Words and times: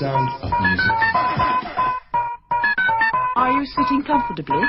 sound 0.00 0.28
of 0.42 0.52
music. 0.60 0.98
Are 3.36 3.52
you 3.52 3.64
sitting 3.74 4.02
comfortably? 4.04 4.62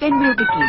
Then 0.00 0.12
we'll 0.20 0.34
begin. 0.34 0.68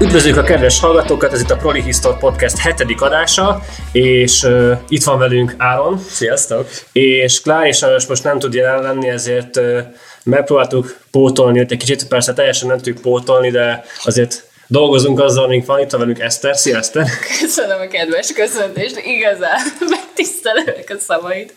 Üdvözlők 0.00 0.36
a 0.36 0.42
kedves 0.42 0.80
hallgatókat, 0.80 1.32
ez 1.32 1.40
itt 1.40 1.50
a 1.50 1.56
Proli 1.56 1.82
History 1.82 2.16
Podcast 2.18 2.58
hetedik 2.58 3.00
adása, 3.00 3.60
és 3.92 4.42
uh, 4.42 4.78
itt 4.88 5.02
van 5.02 5.18
velünk 5.18 5.54
Áron. 5.56 5.98
Sziasztok! 5.98 6.68
És 6.92 7.40
Klár 7.40 7.66
és 7.66 7.76
sajnos 7.76 8.06
most 8.06 8.24
nem 8.24 8.38
tud 8.38 8.54
jelen 8.54 8.82
lenni, 8.82 9.08
ezért 9.08 9.56
uh, 9.56 9.78
megpróbáltuk 10.24 10.96
pótolni 11.10 11.58
egy 11.58 11.76
kicsit, 11.76 12.08
persze 12.08 12.32
teljesen 12.32 12.68
nem 12.68 12.76
tudjuk 12.76 13.00
pótolni, 13.00 13.50
de 13.50 13.84
azért 14.04 14.47
dolgozunk 14.68 15.20
azzal, 15.20 15.44
amink 15.44 15.66
van 15.66 15.80
itt 15.80 15.90
velünk 15.90 16.18
Eszter. 16.18 16.56
Szia 16.56 16.76
Eszter! 16.76 17.06
Köszönöm 17.40 17.80
a 17.80 17.86
kedves 17.86 18.32
köszöntést, 18.32 19.00
igazán 19.04 19.60
megtisztelőek 19.96 20.94
a 20.96 20.98
szavaid. 20.98 21.52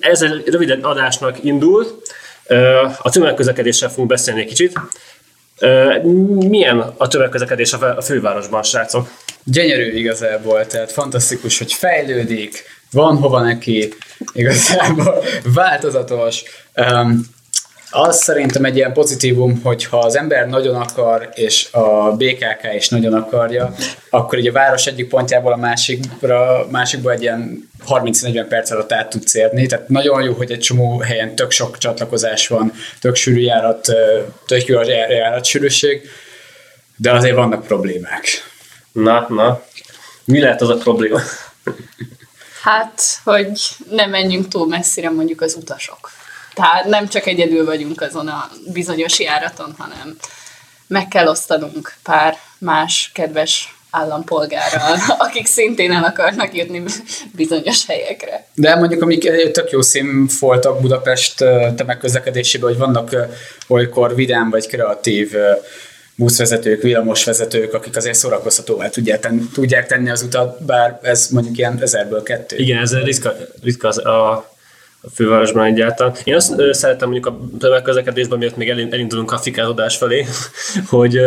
Ez 0.00 0.22
egy 0.22 0.42
rövid 0.46 0.78
adásnak 0.82 1.44
indul, 1.44 2.02
a 3.02 3.10
tömegközlekedéssel 3.10 3.88
fogunk 3.88 4.08
beszélni 4.08 4.40
egy 4.40 4.46
kicsit. 4.46 4.80
Milyen 6.48 6.78
a 6.96 7.08
tömegközlekedés 7.08 7.72
a 7.72 8.02
fővárosban, 8.02 8.62
srácok? 8.62 9.10
Gyönyörű 9.44 9.92
igazából, 9.92 10.66
tehát 10.66 10.92
fantasztikus, 10.92 11.58
hogy 11.58 11.72
fejlődik, 11.72 12.64
van 12.90 13.16
hova 13.16 13.40
neki, 13.40 13.94
igazából 14.32 15.24
változatos. 15.54 16.42
Um, 16.76 17.36
az 17.90 18.22
szerintem 18.22 18.64
egy 18.64 18.76
ilyen 18.76 18.92
pozitívum, 18.92 19.60
hogyha 19.62 19.98
az 19.98 20.16
ember 20.16 20.48
nagyon 20.48 20.74
akar, 20.74 21.28
és 21.34 21.68
a 21.72 22.12
BKK 22.16 22.74
is 22.76 22.88
nagyon 22.88 23.14
akarja, 23.14 23.74
akkor 24.10 24.38
így 24.38 24.46
a 24.46 24.52
város 24.52 24.86
egyik 24.86 25.08
pontjából 25.08 25.52
a 25.52 25.56
másikra, 25.56 26.66
másikba 26.70 27.12
egy 27.12 27.22
ilyen 27.22 27.70
30-40 27.88 28.46
perc 28.48 28.70
alatt 28.70 28.92
át 28.92 29.08
tudsz 29.08 29.34
érni. 29.34 29.66
Tehát 29.66 29.88
nagyon 29.88 30.22
jó, 30.22 30.32
hogy 30.32 30.50
egy 30.50 30.58
csomó 30.58 30.98
helyen 30.98 31.34
tök 31.34 31.50
sok 31.50 31.78
csatlakozás 31.78 32.48
van, 32.48 32.72
tök 33.00 33.14
sűrű 33.14 33.40
járat, 33.40 33.86
tök 34.46 34.64
jó 34.66 34.78
az 34.78 34.88
járatsűrűség, 34.88 36.08
de 36.96 37.12
azért 37.12 37.34
vannak 37.34 37.66
problémák. 37.66 38.26
Na, 38.92 39.26
na. 39.28 39.62
Mi 40.24 40.40
lehet 40.40 40.60
az 40.60 40.68
a 40.68 40.76
probléma? 40.76 41.20
Hát, 42.62 43.02
hogy 43.24 43.60
nem 43.90 44.10
menjünk 44.10 44.48
túl 44.48 44.66
messzire 44.66 45.10
mondjuk 45.10 45.40
az 45.40 45.54
utasok. 45.54 46.10
Tehát 46.58 46.84
nem 46.84 47.08
csak 47.08 47.26
egyedül 47.26 47.64
vagyunk 47.64 48.00
azon 48.00 48.28
a 48.28 48.50
bizonyos 48.72 49.20
járaton, 49.20 49.74
hanem 49.78 50.16
meg 50.86 51.08
kell 51.08 51.26
osztanunk 51.26 51.92
pár 52.02 52.36
más 52.58 53.10
kedves 53.14 53.76
állampolgárral, 53.90 54.96
akik 55.26 55.46
szintén 55.46 55.92
el 55.92 56.04
akarnak 56.04 56.56
jutni 56.56 56.82
bizonyos 57.32 57.86
helyekre. 57.86 58.46
De 58.54 58.74
mondjuk, 58.74 59.02
amik 59.02 59.50
tök 59.52 59.70
jó 59.70 59.80
szín 59.80 60.28
voltak 60.40 60.80
Budapest 60.80 61.44
tömegközlekedésében, 61.76 62.68
hogy 62.68 62.78
vannak 62.78 63.16
olykor 63.68 64.14
vidám 64.14 64.50
vagy 64.50 64.66
kreatív 64.66 65.32
buszvezetők, 66.14 66.82
villamosvezetők, 66.82 67.74
akik 67.74 67.96
azért 67.96 68.16
szórakoztatóvá 68.16 68.88
tudják, 68.88 69.20
tenni, 69.20 69.42
tudják 69.52 69.86
tenni 69.86 70.10
az 70.10 70.22
utat, 70.22 70.64
bár 70.64 70.98
ez 71.02 71.28
mondjuk 71.30 71.58
ilyen 71.58 71.78
ezerből 71.82 72.22
kettő. 72.22 72.56
Igen, 72.56 72.78
ez 72.78 73.02
ritka, 73.02 73.34
ritka 73.62 73.88
az 73.88 73.98
a 73.98 74.56
a 75.02 75.08
fővárosban 75.14 75.64
egyáltalán. 75.64 76.14
Én 76.24 76.34
azt 76.34 76.54
szeretem 76.70 77.10
mondjuk 77.10 77.34
a 77.34 77.58
tömegközlekedésben, 77.58 78.38
miatt 78.38 78.56
még 78.56 78.68
elindulunk 78.68 79.32
a 79.32 79.38
fikázódás 79.38 79.96
felé, 79.96 80.26
hogy... 80.90 81.20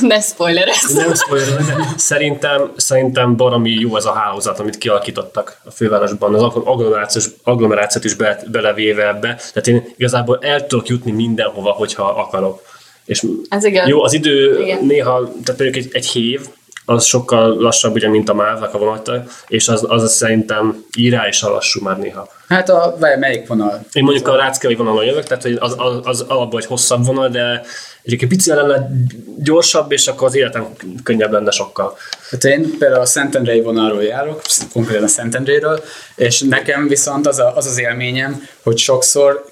Ne 0.00 0.20
spoilerezz! 0.20 0.94
Nem 0.94 1.14
spoilerezz, 1.14 1.68
szerintem, 1.96 2.72
szerintem 2.76 3.36
baromi 3.36 3.70
jó 3.70 3.94
az 3.94 4.06
a 4.06 4.12
hálózat, 4.12 4.58
amit 4.58 4.78
kialakítottak 4.78 5.60
a 5.64 5.70
fővárosban, 5.70 6.34
az 6.34 6.42
agglomerációs, 6.42 7.26
agglomerációt 7.42 8.04
is 8.04 8.14
be, 8.14 8.42
belevéve 8.50 9.08
ebbe. 9.08 9.34
Tehát 9.34 9.66
én 9.66 9.94
igazából 9.96 10.38
el 10.40 10.66
tudok 10.66 10.86
jutni 10.86 11.12
mindenhova, 11.12 11.70
hogyha 11.70 12.04
akarok. 12.04 12.62
És 13.04 13.26
Ez 13.48 13.64
igaz. 13.64 13.88
Jó, 13.88 14.02
az 14.02 14.12
idő 14.12 14.60
igen. 14.60 14.84
néha, 14.84 15.32
tehát 15.44 15.60
mondjuk 15.60 15.76
egy, 15.76 15.88
egy 15.92 16.06
hév, 16.06 16.40
az 16.84 17.04
sokkal 17.04 17.56
lassabb, 17.56 17.94
ugye, 17.94 18.08
mint 18.08 18.28
a 18.28 18.34
mávnak 18.34 18.74
a 18.74 18.78
vonata, 18.78 19.24
és 19.48 19.68
az, 19.68 19.84
az 19.88 20.12
szerintem 20.12 20.84
írá 20.96 21.28
is 21.28 21.42
lassú 21.42 21.82
már 21.82 21.98
néha. 21.98 22.28
Hát 22.48 22.68
a, 22.68 22.96
melyik 23.18 23.46
vonal? 23.46 23.84
Én 23.92 24.04
mondjuk 24.04 24.28
a 24.28 24.36
Ráckeli 24.36 24.74
vonalon 24.74 25.04
jövök, 25.04 25.24
tehát 25.24 25.42
hogy 25.42 25.56
az, 25.60 25.74
az, 25.76 26.00
az 26.02 26.20
alapból 26.20 26.60
egy 26.60 26.66
hosszabb 26.66 27.04
vonal, 27.04 27.28
de 27.28 27.62
egyébként 28.02 28.30
pici 28.30 28.50
lenne 28.50 28.90
gyorsabb, 29.38 29.92
és 29.92 30.06
akkor 30.06 30.26
az 30.26 30.34
életem 30.34 30.66
könnyebb 31.02 31.32
lenne 31.32 31.50
sokkal. 31.50 31.96
Hát 32.30 32.44
én 32.44 32.78
például 32.78 33.00
a 33.00 33.06
Szentendrei 33.06 33.60
vonalról 33.60 34.02
járok, 34.02 34.42
konkrétan 34.72 35.02
a 35.02 35.08
Szentendréről, 35.08 35.84
és 36.16 36.40
nekem 36.40 36.88
viszont 36.88 37.26
az, 37.26 37.38
a, 37.38 37.56
az 37.56 37.66
az 37.66 37.78
élményem, 37.78 38.46
hogy 38.62 38.78
sokszor 38.78 39.44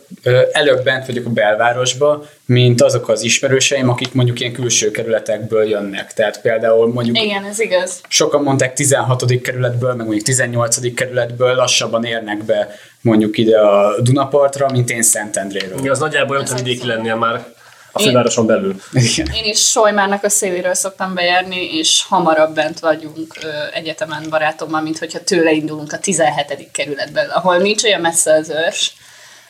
előbb 0.52 0.84
bent 0.84 1.06
vagyok 1.06 1.26
a 1.26 1.30
belvárosba, 1.30 2.24
mint 2.44 2.82
azok 2.82 3.08
az 3.08 3.22
ismerőseim, 3.22 3.88
akik 3.88 4.12
mondjuk 4.12 4.40
ilyen 4.40 4.52
külső 4.52 4.90
kerületekből 4.90 5.64
jönnek. 5.64 6.12
Tehát 6.12 6.40
például 6.40 6.92
mondjuk... 6.92 7.18
Igen, 7.18 7.44
ez 7.44 7.60
igaz. 7.60 8.00
Sokan 8.08 8.42
mondták 8.42 8.72
16. 8.72 9.40
kerületből, 9.42 9.94
meg 9.94 10.06
mondjuk 10.06 10.26
18. 10.26 10.94
kerületből 10.94 11.54
lassabban 11.54 12.04
érnek 12.04 12.44
be 12.44 12.78
mondjuk 13.00 13.38
ide 13.38 13.60
a 13.60 14.00
Dunapartra, 14.00 14.68
mint 14.70 14.90
én 14.90 15.02
Szentendréről. 15.02 15.78
Igen, 15.78 15.90
az 15.90 15.98
nagyjából 15.98 16.36
olyan, 16.36 16.48
hogy 16.48 16.62
vidéki 16.62 16.86
lennél 16.86 17.16
már 17.16 17.46
a 17.92 18.02
fővároson 18.02 18.46
belül. 18.46 18.74
Én 19.16 19.44
is 19.44 19.70
Solymárnak 19.70 20.24
a 20.24 20.28
széléről 20.28 20.74
szoktam 20.74 21.14
bejárni, 21.14 21.76
és 21.78 22.04
hamarabb 22.08 22.54
bent 22.54 22.78
vagyunk 22.78 23.36
ö, 23.42 23.48
egyetemen 23.72 24.26
barátommal, 24.30 24.80
mint 24.80 24.98
hogyha 24.98 25.24
tőle 25.24 25.50
indulunk 25.50 25.92
a 25.92 25.98
17. 25.98 26.68
kerületben, 26.72 27.28
ahol 27.28 27.56
nincs 27.56 27.82
olyan 27.82 28.00
messze 28.00 28.32
az 28.32 28.48
őrs, 28.48 28.92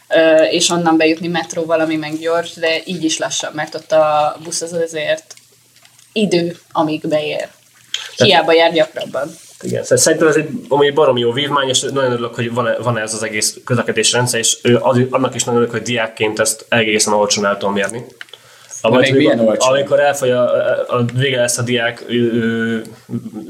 ö, 0.08 0.42
és 0.42 0.68
onnan 0.68 0.96
bejutni 0.96 1.28
metró 1.28 1.64
valami 1.64 1.96
meg 1.96 2.18
gyors, 2.18 2.54
de 2.54 2.80
így 2.84 3.04
is 3.04 3.18
lassabb, 3.18 3.54
mert 3.54 3.74
ott 3.74 3.92
a 3.92 4.36
busz 4.44 4.60
az 4.60 4.72
azért 4.72 5.34
idő, 6.12 6.58
amíg 6.72 7.08
beér. 7.08 7.48
Hiába 8.16 8.52
jár 8.52 8.72
gyakrabban. 8.72 9.30
Igen, 9.62 9.82
szóval 9.82 9.98
szerintem 9.98 10.28
ez 10.28 10.36
egy 10.36 10.48
amúgy 10.68 10.94
barom 10.94 11.16
jó 11.16 11.32
vívmány, 11.32 11.68
és 11.68 11.80
nagyon 11.80 12.12
örülök, 12.12 12.34
hogy 12.34 12.52
van, 12.52 12.68
van 12.82 12.98
ez 12.98 13.14
az 13.14 13.22
egész 13.22 13.56
közlekedési 13.64 14.14
rendszer, 14.14 14.40
és 14.40 14.58
az, 14.80 15.00
annak 15.10 15.34
is 15.34 15.44
nagyon 15.44 15.60
örülök, 15.60 15.76
hogy 15.76 15.86
diákként 15.86 16.38
ezt 16.38 16.64
egészen 16.68 17.12
olcsón 17.12 17.46
el 17.46 17.56
tudom 17.56 17.74
mérni. 17.74 18.04
Amikor, 18.80 19.02
még 19.02 19.14
milyen 19.14 19.40
olcsón? 19.40 19.74
Amikor 19.74 20.00
elfogy 20.00 20.30
a, 20.30 20.42
a, 20.42 20.84
a 20.88 21.04
vége 21.14 21.40
lesz 21.40 21.58
a 21.58 21.62
diák 21.62 22.04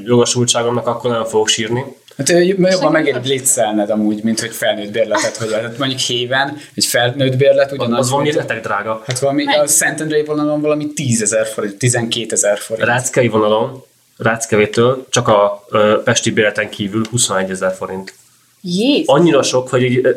jogosultságomnak, 0.05 0.87
akkor 0.87 1.11
nem 1.11 1.25
fogok 1.25 1.49
sírni. 1.49 1.85
Hát 2.17 2.29
jobban 2.47 2.93
megér 2.93 3.21
blitzelned 3.21 3.91
amúgy, 3.91 4.23
mint 4.23 4.41
hogy 4.41 4.51
felnőtt 4.51 4.91
bérletet, 4.91 5.37
hogy 5.37 5.53
hát 5.53 5.79
mondjuk 5.79 6.01
héven 6.01 6.57
egy 6.75 6.85
felnőtt 6.85 7.37
bérlet 7.37 7.73
ugyanaz. 7.73 7.99
Az 7.99 8.11
valami 8.11 8.31
retek 8.31 8.61
drága. 8.61 9.03
Hát 9.07 9.19
valami, 9.19 9.45
a 9.47 9.67
Szentendrei 9.67 10.25
vonalon 10.25 10.61
valami 10.61 10.93
10 10.93 11.23
ezer 11.23 11.47
forint, 11.47 11.79
12 11.79 12.35
ezer 12.35 12.59
forint. 12.59 12.89
A 12.89 12.91
Ráckei 12.91 13.29
vonalon 13.29 13.85
Ráckevétől 14.23 15.07
csak 15.11 15.29
a 15.29 15.65
ö, 15.69 16.01
Pesti 16.05 16.31
bérleten 16.31 16.71
kívül 16.71 17.05
21 17.11 17.51
ezer 17.51 17.75
forint. 17.75 18.15
Jézus. 18.61 19.07
Annyira 19.07 19.43
sok, 19.43 19.69
hogy 19.69 19.83
így, 19.83 20.07
ö, 20.07 20.11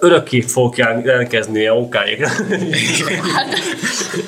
örökké 0.00 0.40
fogok 0.40 0.76
jelentkezni 0.76 1.66
a 1.66 1.76
okáig. 1.76 2.24
Hát, 3.34 3.58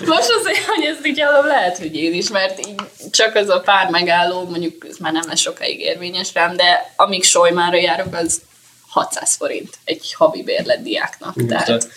most 0.07 0.31
azért, 0.41 0.65
hogy 0.65 0.85
ezt 0.85 1.07
így 1.07 1.21
hallom, 1.21 1.47
lehet, 1.47 1.79
hogy 1.79 1.97
én 1.97 2.13
is, 2.13 2.31
mert 2.31 2.67
így 2.67 2.75
csak 3.11 3.35
az 3.35 3.49
a 3.49 3.61
pár 3.61 3.91
megálló, 3.91 4.49
mondjuk 4.49 4.87
ez 4.91 4.97
már 4.97 5.13
nem 5.13 5.25
lesz 5.29 5.41
sokáig 5.41 5.81
érvényes 5.81 6.35
rám, 6.35 6.57
de 6.57 6.93
amíg 6.97 7.25
Solymára 7.25 7.77
járok, 7.77 8.15
az 8.15 8.41
600 8.89 9.35
forint 9.35 9.79
egy 9.85 10.15
havi 10.15 10.43
bérlet 10.43 10.83
diáknak. 10.83 11.35
Tehát, 11.49 11.89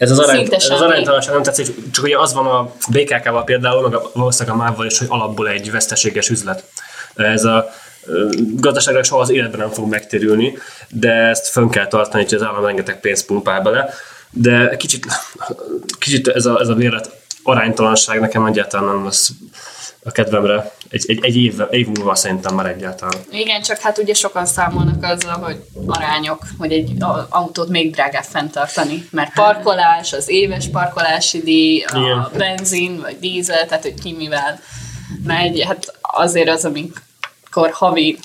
ez 0.00 0.10
az, 0.10 0.18
arány, 0.18 0.48
ez 0.50 0.70
az 0.70 0.80
aránytalanság 0.80 1.34
nem 1.34 1.42
tetszik, 1.42 1.90
csak 1.90 2.04
ugye 2.04 2.18
az 2.18 2.32
van 2.32 2.46
a 2.46 2.72
BKK-val 2.90 3.44
például, 3.44 3.82
meg 3.82 3.94
a, 3.94 4.10
valószínűleg 4.14 4.58
a 4.58 4.62
MÁV-val 4.62 4.86
is, 4.86 4.98
hogy 4.98 5.06
alapból 5.10 5.48
egy 5.48 5.70
veszteséges 5.70 6.28
üzlet. 6.28 6.64
Ez 7.14 7.44
a 7.44 7.70
gazdaságra 8.56 9.02
soha 9.02 9.20
az 9.20 9.30
életben 9.30 9.60
nem 9.60 9.70
fog 9.70 9.88
megtérülni, 9.88 10.58
de 10.88 11.12
ezt 11.12 11.46
fönn 11.46 11.68
kell 11.68 11.86
tartani, 11.86 12.24
hogy 12.24 12.34
az 12.34 12.42
állam 12.42 12.64
rengeteg 12.64 13.00
pénzt 13.00 13.26
pumpál 13.26 13.60
bele. 13.62 13.94
De 14.30 14.76
kicsit, 14.76 15.06
kicsit 15.98 16.28
ez 16.28 16.46
a, 16.46 16.60
ez 16.60 16.68
a 16.68 16.74
vélet 16.74 17.10
aránytalanság 17.42 18.20
nekem 18.20 18.46
egyáltalán 18.46 18.94
nem 18.94 19.04
lesz 19.04 19.30
a 20.02 20.10
kedvemre. 20.10 20.72
Egy, 20.88 21.04
egy, 21.08 21.24
egy 21.24 21.36
év, 21.36 21.60
év 21.70 21.86
múlva 21.86 22.14
szerintem 22.14 22.54
már 22.54 22.66
egyáltalán. 22.66 23.14
Igen, 23.30 23.62
csak 23.62 23.78
hát 23.78 23.98
ugye 23.98 24.14
sokan 24.14 24.46
számolnak 24.46 25.04
azzal, 25.04 25.38
hogy 25.38 25.56
arányok, 25.86 26.42
hogy 26.58 26.72
egy 26.72 26.92
autót 27.28 27.68
még 27.68 27.92
drágább 27.92 28.24
fenntartani, 28.24 29.08
mert 29.10 29.32
parkolás, 29.32 30.12
az 30.12 30.28
éves 30.28 30.68
parkolási 30.68 31.38
díj, 31.38 31.82
a 31.82 31.98
Igen. 31.98 32.28
benzin 32.36 33.00
vagy 33.00 33.18
dízel, 33.18 33.66
tehát 33.66 33.82
hogy 33.82 34.00
ki 34.00 34.12
mivel 34.12 34.60
megy, 35.24 35.64
hát 35.66 35.94
azért 36.00 36.48
az, 36.48 36.64
amikor 36.64 37.70
havi 37.70 38.18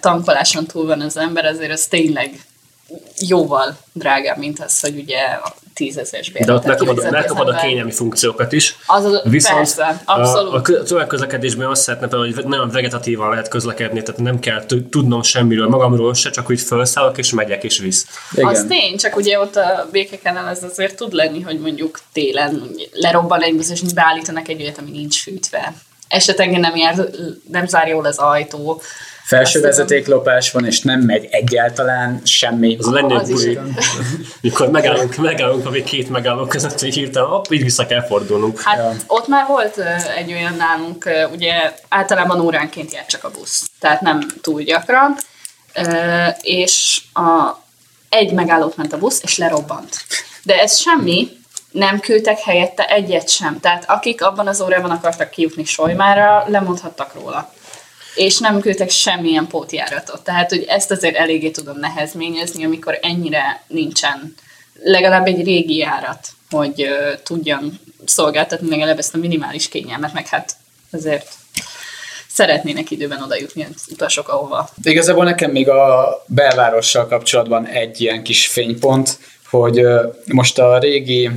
tankoláson 0.00 0.66
túl 0.66 0.86
van 0.86 1.00
az 1.00 1.16
ember, 1.16 1.44
azért 1.44 1.72
az 1.72 1.84
tényleg 1.84 2.40
jóval 3.18 3.76
drágább, 3.92 4.38
mint 4.38 4.60
az, 4.60 4.80
hogy 4.80 4.98
ugye 4.98 5.20
tízezes 5.80 6.32
De 6.32 6.52
ott 6.52 6.64
megkapod, 6.64 7.10
megkapod 7.10 7.48
a 7.48 7.54
kényelmi 7.54 7.90
funkciókat 7.90 8.52
is. 8.52 8.76
Az 8.86 9.04
az- 9.04 9.20
Viszont 9.24 9.56
persze, 9.56 10.02
a, 10.04 10.18
abszolút. 10.18 10.54
a 10.54 10.62
kö- 10.62 10.86
tömegközlekedésben 10.88 11.68
azt 11.68 11.82
szeretne 11.82 12.08
például, 12.08 12.32
hogy 12.34 12.44
nagyon 12.44 12.70
vegetatívan 12.70 13.30
lehet 13.30 13.48
közlekedni, 13.48 14.02
tehát 14.02 14.20
nem 14.20 14.38
kell 14.38 14.64
tudnom 14.90 15.22
semmiről 15.22 15.68
magamról 15.68 16.14
se, 16.14 16.30
csak 16.30 16.50
úgy 16.50 16.60
felszállok 16.60 17.18
és 17.18 17.32
megyek 17.32 17.64
és 17.64 17.78
visz. 17.78 18.06
Az 18.36 18.64
tény, 18.68 18.96
csak 18.96 19.16
ugye 19.16 19.38
ott 19.40 19.56
a 19.56 19.88
békeken 19.92 20.36
ez 20.36 20.62
azért 20.62 20.96
tud 20.96 21.12
lenni, 21.12 21.40
hogy 21.40 21.60
mondjuk 21.60 21.98
télen 22.12 22.70
lerobban 22.92 23.42
egy 23.42 23.56
busz, 23.56 23.70
és 23.70 23.82
beállítanak 23.94 24.48
egy 24.48 24.62
olyat, 24.62 24.78
ami 24.78 24.90
nincs 24.90 25.22
fűtve. 25.22 25.74
Esetleg 26.08 26.58
nem, 26.58 26.76
jár, 26.76 27.08
nem 27.50 27.66
zár 27.66 27.88
jól 27.88 28.04
az 28.04 28.18
ajtó. 28.18 28.82
Felső 29.24 29.58
Azt 29.58 29.66
vezetéklopás 29.66 30.50
van, 30.50 30.66
és 30.66 30.80
nem 30.80 31.00
megy 31.00 31.28
egyáltalán 31.30 32.20
semmi. 32.24 32.76
Az 32.78 32.86
a 32.86 32.90
legnagyobb 32.90 33.20
Az 33.20 33.30
buli, 33.30 33.58
mikor 34.40 34.70
megállunk, 34.70 35.16
megállunk, 35.16 35.66
ami 35.66 35.82
két 35.82 36.10
megálló 36.10 36.46
között, 36.46 36.80
hogy 36.80 36.94
hirtelen, 36.94 37.28
hopp, 37.28 37.50
így 37.50 37.62
vissza 37.62 37.86
kell 37.86 38.02
fordulnunk. 38.06 38.60
Hát 38.60 38.76
Ja. 38.76 38.92
ott 39.06 39.26
már 39.28 39.46
volt 39.46 39.78
egy 40.16 40.32
olyan 40.32 40.54
nálunk, 40.56 41.08
ugye 41.32 41.74
általában 41.88 42.40
óránként 42.40 42.92
jár 42.92 43.06
csak 43.06 43.24
a 43.24 43.30
busz, 43.30 43.70
tehát 43.80 44.00
nem 44.00 44.26
túl 44.40 44.62
gyakran, 44.62 45.16
és 46.40 47.02
a, 47.12 47.56
egy 48.08 48.32
megállót 48.32 48.76
ment 48.76 48.92
a 48.92 48.98
busz, 48.98 49.20
és 49.22 49.36
lerobbant. 49.36 49.96
De 50.42 50.60
ez 50.60 50.78
semmi, 50.78 51.28
nem 51.70 52.00
küldtek 52.00 52.40
helyette 52.40 52.84
egyet 52.84 53.28
sem. 53.28 53.60
Tehát 53.60 53.84
akik 53.90 54.22
abban 54.22 54.46
az 54.46 54.60
órában 54.60 54.90
akartak 54.90 55.30
kijutni 55.30 55.64
Solymára, 55.64 56.44
lemondhattak 56.46 57.14
róla. 57.14 57.52
És 58.14 58.38
nem 58.38 58.60
küldtek 58.60 58.90
semmilyen 58.90 59.46
pótjáratot. 59.46 60.24
Tehát, 60.24 60.50
hogy 60.50 60.64
ezt 60.68 60.90
azért 60.90 61.16
eléggé 61.16 61.50
tudom 61.50 61.78
nehezményezni, 61.78 62.64
amikor 62.64 62.98
ennyire 63.02 63.62
nincsen 63.66 64.34
legalább 64.82 65.26
egy 65.26 65.44
régi 65.44 65.76
járat, 65.76 66.28
hogy 66.50 66.82
ö, 66.82 67.12
tudjon 67.22 67.80
szolgáltatni 68.04 68.68
legalább 68.68 68.98
ezt 68.98 69.14
a 69.14 69.18
minimális 69.18 69.68
kényelmet, 69.68 70.12
meg 70.12 70.26
hát 70.26 70.56
azért 70.92 71.28
szeretnének 72.28 72.90
időben 72.90 73.22
oda 73.22 73.36
jutni 73.36 73.66
az 73.74 73.84
utasok, 73.90 74.28
ahova 74.28 74.68
Igazából 74.82 75.24
nekem 75.24 75.50
még 75.50 75.68
a 75.68 76.08
belvárossal 76.26 77.06
kapcsolatban 77.06 77.66
egy 77.66 78.00
ilyen 78.00 78.22
kis 78.22 78.46
fénypont, 78.46 79.18
hogy 79.50 79.82
most 80.26 80.58
a 80.58 80.78
régi 80.78 81.30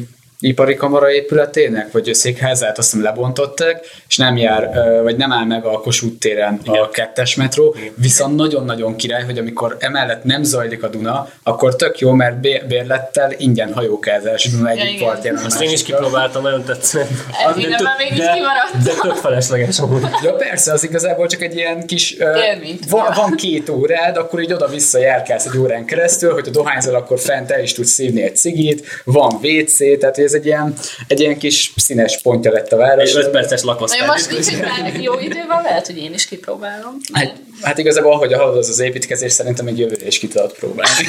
ipari 0.44 0.76
kamara 0.76 1.12
épületének, 1.12 1.92
vagy 1.92 2.14
székházát 2.14 2.78
azt 2.78 2.92
hiszem 2.92 3.06
lebontották, 3.06 3.86
és 4.08 4.18
nem 4.18 4.38
jár, 4.38 4.70
vagy 5.04 5.16
nem 5.16 5.32
áll 5.32 5.46
meg 5.46 5.66
a 5.66 5.80
Kossuth 5.80 6.18
téren 6.20 6.60
a 6.66 6.90
kettes 6.90 7.36
metró, 7.36 7.76
viszont 7.96 8.36
nagyon-nagyon 8.36 8.96
király, 8.96 9.24
hogy 9.24 9.38
amikor 9.38 9.76
emellett 9.80 10.24
nem 10.24 10.44
zajlik 10.44 10.84
a 10.84 10.88
Duna, 10.88 11.30
akkor 11.44 11.76
tök 11.76 12.00
jó, 12.00 12.12
mert 12.12 12.40
bé- 12.40 12.68
bérlettel 12.68 13.32
ingyen 13.38 13.74
hajókázás 13.74 14.50
Duna 14.50 14.70
egyik 14.70 14.94
igen. 14.94 15.08
partján. 15.08 15.36
Azt 15.36 15.62
én 15.62 15.72
is 15.72 15.84
kipróbáltam, 15.84 16.42
nagyon 16.42 16.64
tetszett. 16.64 17.10
Ez 17.50 17.58
innen 17.58 17.84
már 17.84 17.96
mégis 17.98 18.26
kimaradt. 18.34 18.84
de 18.84 18.92
tök 19.02 19.16
felesleges 19.16 19.80
amúgy. 19.80 20.02
Ja 20.24 20.34
persze, 20.34 20.74
az 20.74 20.84
igazából 20.84 21.28
csak 21.28 21.42
egy 21.42 21.56
ilyen 21.56 21.86
kis... 21.86 22.18
van, 22.90 23.06
van 23.16 23.36
két 23.36 23.70
órád, 23.70 24.18
akkor 24.18 24.42
így 24.42 24.54
oda-vissza 24.54 25.00
járkálsz 25.00 25.46
egy 25.46 25.58
órán 25.58 25.86
keresztül, 25.86 26.34
hogy 26.34 26.48
a 26.48 26.52
dohányzol, 26.52 26.96
akkor 26.96 27.20
fent 27.20 27.52
el 27.52 27.62
is 27.64 27.74
tudsz 27.74 27.92
szívni 27.92 28.22
egy 28.22 28.36
cigit, 28.36 29.02
van 29.04 29.40
WC, 29.42 30.00
tehát 30.00 30.18
ez 30.18 30.33
egy 30.34 30.46
ilyen, 30.46 30.74
egy 31.08 31.20
ilyen 31.20 31.38
kis 31.38 31.74
színes 31.76 32.22
pontja 32.22 32.52
lett 32.52 32.72
a 32.72 32.78
város. 32.78 33.10
És 33.10 33.16
5 33.16 33.30
perces 33.30 33.62
Na 33.62 33.68
jó, 33.68 33.74
lakosztály. 33.74 34.08
most 34.08 34.30
nincs 34.30 34.48
egy 34.94 35.04
jó 35.04 35.20
idő 35.20 35.44
van, 35.48 35.62
lehet, 35.62 35.86
hogy 35.86 35.98
én 35.98 36.14
is 36.14 36.26
kipróbálom. 36.26 36.98
Hát, 37.14 37.34
hát 37.62 37.78
igazából, 37.78 38.12
ahogy 38.12 38.34
halad 38.34 38.58
az 38.58 38.70
az 38.70 38.80
építkezés, 38.80 39.32
szerintem 39.32 39.68
egy 39.68 39.80
jövőre 39.80 40.06
is 40.06 40.20
ki 40.20 40.28
tudod 40.28 40.54
próbálni. 40.54 41.06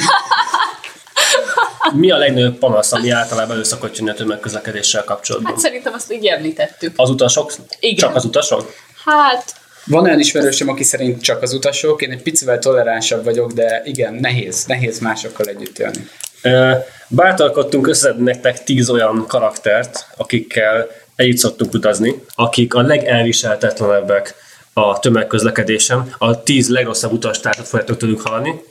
Mi 1.93 2.11
a 2.11 2.17
legnagyobb 2.17 2.57
panasz, 2.57 2.91
ami 2.91 3.09
általában 3.09 3.51
elő 3.55 3.63
szokott 3.63 3.97
jönni 3.97 4.09
a 4.09 4.13
tömegközlekedéssel 4.13 5.03
kapcsolatban? 5.03 5.51
Hát 5.51 5.61
szerintem 5.61 5.93
azt 5.93 6.13
így 6.13 6.25
említettük. 6.25 6.93
Az 6.95 7.09
utasok? 7.09 7.53
Igen. 7.79 7.95
Csak 7.95 8.15
az 8.15 8.25
utasok? 8.25 8.73
Hát, 9.05 9.53
Van 9.85 10.03
olyan 10.03 10.19
ismerősöm, 10.19 10.69
aki 10.69 10.83
szerint 10.83 11.21
csak 11.21 11.41
az 11.41 11.53
utasok, 11.53 12.01
én 12.01 12.11
egy 12.11 12.21
picivel 12.21 12.59
toleránsabb 12.59 13.23
vagyok, 13.23 13.51
de 13.51 13.81
igen, 13.85 14.13
nehéz, 14.13 14.65
nehéz 14.65 14.99
másokkal 14.99 15.45
együtt 15.45 15.79
élni. 15.79 16.09
Ö, 16.45 16.71
Bátorkodtunk 17.07 17.87
összedni 17.87 18.23
nektek 18.23 18.63
tíz 18.63 18.89
olyan 18.89 19.25
karaktert, 19.27 20.07
akikkel 20.17 20.87
együtt 21.15 21.37
szoktunk 21.37 21.73
utazni, 21.73 22.23
akik 22.35 22.73
a 22.73 22.81
legelviseltetlenebbek 22.81 24.35
a 24.73 24.99
tömegközlekedésen, 24.99 26.15
a 26.17 26.43
tíz 26.43 26.69
legrosszabb 26.69 27.11
utastársat 27.11 27.67
fogjátok 27.67 27.97
tőlük 27.97 28.21
hallani. 28.21 28.61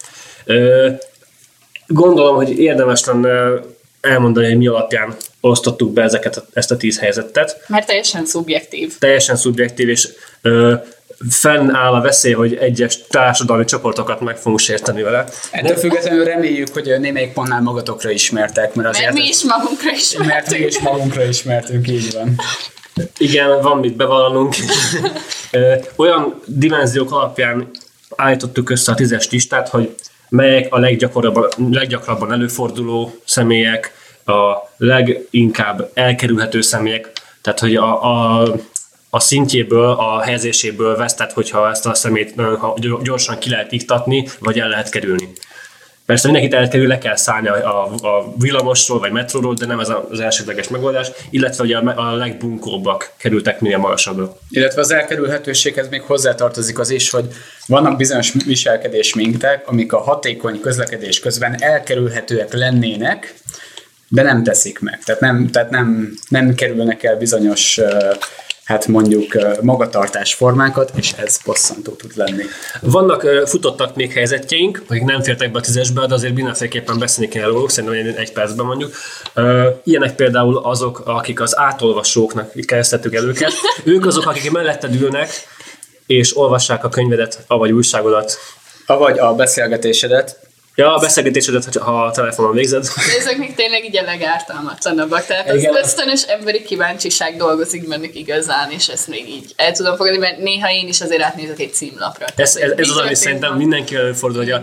Gondolom, 1.87 2.37
hogy 2.37 2.59
érdemes 2.59 3.05
lenne 3.05 3.63
elmondani, 4.01 4.47
hogy 4.47 4.57
mi 4.57 4.67
alapján 4.67 5.17
osztottuk 5.41 5.93
be 5.93 6.03
ezeket, 6.03 6.43
ezt 6.53 6.71
a 6.71 6.77
tíz 6.77 6.99
helyzetet. 6.99 7.65
mert 7.67 7.87
teljesen 7.87 8.27
szubjektív. 8.27 8.99
Teljesen 8.99 9.37
szubjektív, 9.37 9.89
és 9.89 10.09
ö, 10.43 10.75
fennáll 11.31 11.93
a 11.93 12.01
veszély, 12.01 12.33
hogy 12.33 12.55
egyes 12.55 12.99
társadalmi 13.09 13.65
csoportokat 13.65 14.21
meg 14.21 14.37
fogunk 14.37 14.59
sérteni 14.59 15.03
vele. 15.03 15.25
Ettől 15.51 15.77
függetlenül 15.77 16.25
reméljük, 16.25 16.69
hogy 16.73 16.95
némelyik 17.01 17.33
pontnál 17.33 17.61
magatokra 17.61 18.11
ismertek, 18.11 18.75
mert 18.75 18.89
azért... 18.89 19.05
Mert 19.05 19.17
mi 19.17 19.29
is 19.29 19.43
magunkra 19.45 19.91
is 19.91 20.17
Mert 20.17 20.51
mi 20.51 20.59
is 20.59 20.79
magunkra 20.79 21.25
ismertünk, 21.25 21.89
így 21.89 22.13
van. 22.13 22.37
Igen, 23.19 23.61
van 23.61 23.79
mit 23.79 23.97
bevallanunk. 23.97 24.55
Olyan 25.97 26.41
dimenziók 26.47 27.13
alapján 27.13 27.71
állítottuk 28.17 28.71
össze 28.71 28.93
a 28.93 28.95
tízes 28.95 29.31
listát, 29.31 29.69
hogy 29.69 29.95
melyek 30.29 30.75
a 30.75 30.79
leggyakorabban, 30.79 31.49
leggyakrabban 31.71 32.33
előforduló 32.33 33.19
személyek, 33.25 33.93
a 34.25 34.73
leginkább 34.77 35.91
elkerülhető 35.95 36.61
személyek, 36.61 37.13
tehát 37.43 37.61
hogy 37.61 37.77
a, 37.77 38.05
a, 38.05 38.55
a 39.15 39.21
szintjéből, 39.21 39.91
a 39.91 40.21
helyezéséből 40.21 40.97
vesztett, 40.97 41.33
hogyha 41.33 41.71
ezt 41.71 41.87
a 41.87 41.95
szemét 41.95 42.35
gyorsan 43.03 43.39
ki 43.39 43.51
lehet 43.51 43.73
iktatni, 43.73 44.29
vagy 44.39 44.59
el 44.59 44.69
lehet 44.69 44.89
kerülni. 44.89 45.29
Persze 46.07 46.27
mindenkit 46.27 46.55
elkerül, 46.55 46.87
le 46.87 46.99
kell 46.99 47.17
szállni 47.17 47.49
a, 47.49 47.85
a, 47.85 48.35
villamosról 48.39 48.99
vagy 48.99 49.13
metróról, 49.13 49.55
de 49.55 49.67
nem 49.67 49.81
ez 49.81 49.93
az 50.11 50.21
elsődleges 50.21 50.69
megoldás, 50.69 51.11
illetve 51.31 51.65
ugye 51.65 51.77
a, 51.77 52.11
a 52.11 52.15
legbunkóbbak 52.15 53.13
kerültek 53.17 53.61
minél 53.61 53.79
magasabbra. 53.79 54.37
Illetve 54.51 54.81
az 54.81 54.93
elkerülhetőséghez 54.93 55.89
még 55.89 56.03
hozzátartozik 56.03 56.79
az 56.79 56.91
is, 56.91 57.11
hogy 57.11 57.27
vannak 57.67 57.97
bizonyos 57.97 58.33
viselkedés 58.47 59.15
minták, 59.15 59.69
amik 59.69 59.93
a 59.93 60.01
hatékony 60.01 60.61
közlekedés 60.61 61.21
közben 61.21 61.63
elkerülhetőek 61.63 62.53
lennének, 62.53 63.35
de 64.09 64.23
nem 64.23 64.43
teszik 64.43 64.79
meg. 64.79 64.99
Tehát 65.05 65.21
nem, 65.21 65.51
tehát 65.51 65.71
nem, 65.71 66.15
nem 66.29 66.55
kerülnek 66.55 67.03
el 67.03 67.17
bizonyos 67.17 67.79
ö, 67.79 68.13
hát 68.65 68.87
mondjuk 68.87 69.39
magatartásformákat, 69.63 70.93
és 70.95 71.13
ez 71.13 71.39
bosszantó 71.45 71.93
tud 71.93 72.11
lenni. 72.15 72.43
Vannak 72.81 73.27
futottak 73.47 73.95
még 73.95 74.13
helyzetjeink, 74.13 74.83
akik 74.89 75.03
nem 75.03 75.23
fértek 75.23 75.53
be 75.53 75.59
a 75.59 75.63
tízesbe, 75.63 76.07
de 76.07 76.15
azért 76.15 76.35
mindenféleképpen 76.35 76.99
beszélni 76.99 77.31
kell 77.31 77.49
róluk, 77.51 77.71
szerintem 77.71 78.15
egy- 78.17 78.33
percben 78.33 78.67
mondjuk. 78.67 78.95
Ilyenek 79.85 80.15
például 80.15 80.57
azok, 80.57 81.03
akik 81.05 81.41
az 81.41 81.59
átolvasóknak 81.59 82.53
kezdtettük 82.67 83.15
el 83.15 83.25
őket. 83.25 83.53
Ők 83.85 84.07
azok, 84.07 84.27
akik 84.27 84.51
melletted 84.51 84.95
ülnek, 84.95 85.31
és 86.07 86.37
olvassák 86.37 86.85
a 86.85 86.89
könyvedet, 86.89 87.45
vagy 87.47 87.73
újságodat. 87.73 88.39
Avagy 88.87 89.19
a 89.19 89.35
beszélgetésedet, 89.35 90.39
Ja, 90.77 90.95
a 90.95 90.99
beszélgetésedet, 90.99 91.77
ha 91.77 92.05
a 92.05 92.11
telefonon 92.11 92.53
végzed. 92.53 92.83
De 92.83 93.19
ezek 93.19 93.37
még 93.37 93.55
tényleg 93.55 93.85
így 93.85 93.97
a 93.97 94.03
legártalmatlanabbak. 94.03 95.27
Tehát 95.27 95.51
az 95.51 95.57
Igen. 95.57 95.77
ösztönös 95.83 96.23
emberi 96.23 96.63
kíváncsiság 96.63 97.37
dolgozik 97.37 97.89
bennük 97.89 98.15
igazán, 98.15 98.71
és 98.71 98.89
ezt 98.89 99.09
még 99.09 99.29
így 99.29 99.53
el 99.57 99.73
tudom 99.73 99.97
fogadni, 99.97 100.19
mert 100.19 100.39
néha 100.39 100.71
én 100.71 100.89
is 100.89 101.01
azért 101.01 101.23
átnézek 101.23 101.61
egy 101.61 101.75
címlapra. 101.75 102.27
Ez, 102.37 102.57
ez, 102.57 102.71
ez 102.77 102.89
az, 102.89 102.95
mi 102.95 103.01
ami 103.01 103.15
szerintem 103.15 103.57
mindenki 103.57 103.97
előfordul, 103.97 104.43
hogy 104.43 104.51
a, 104.51 104.63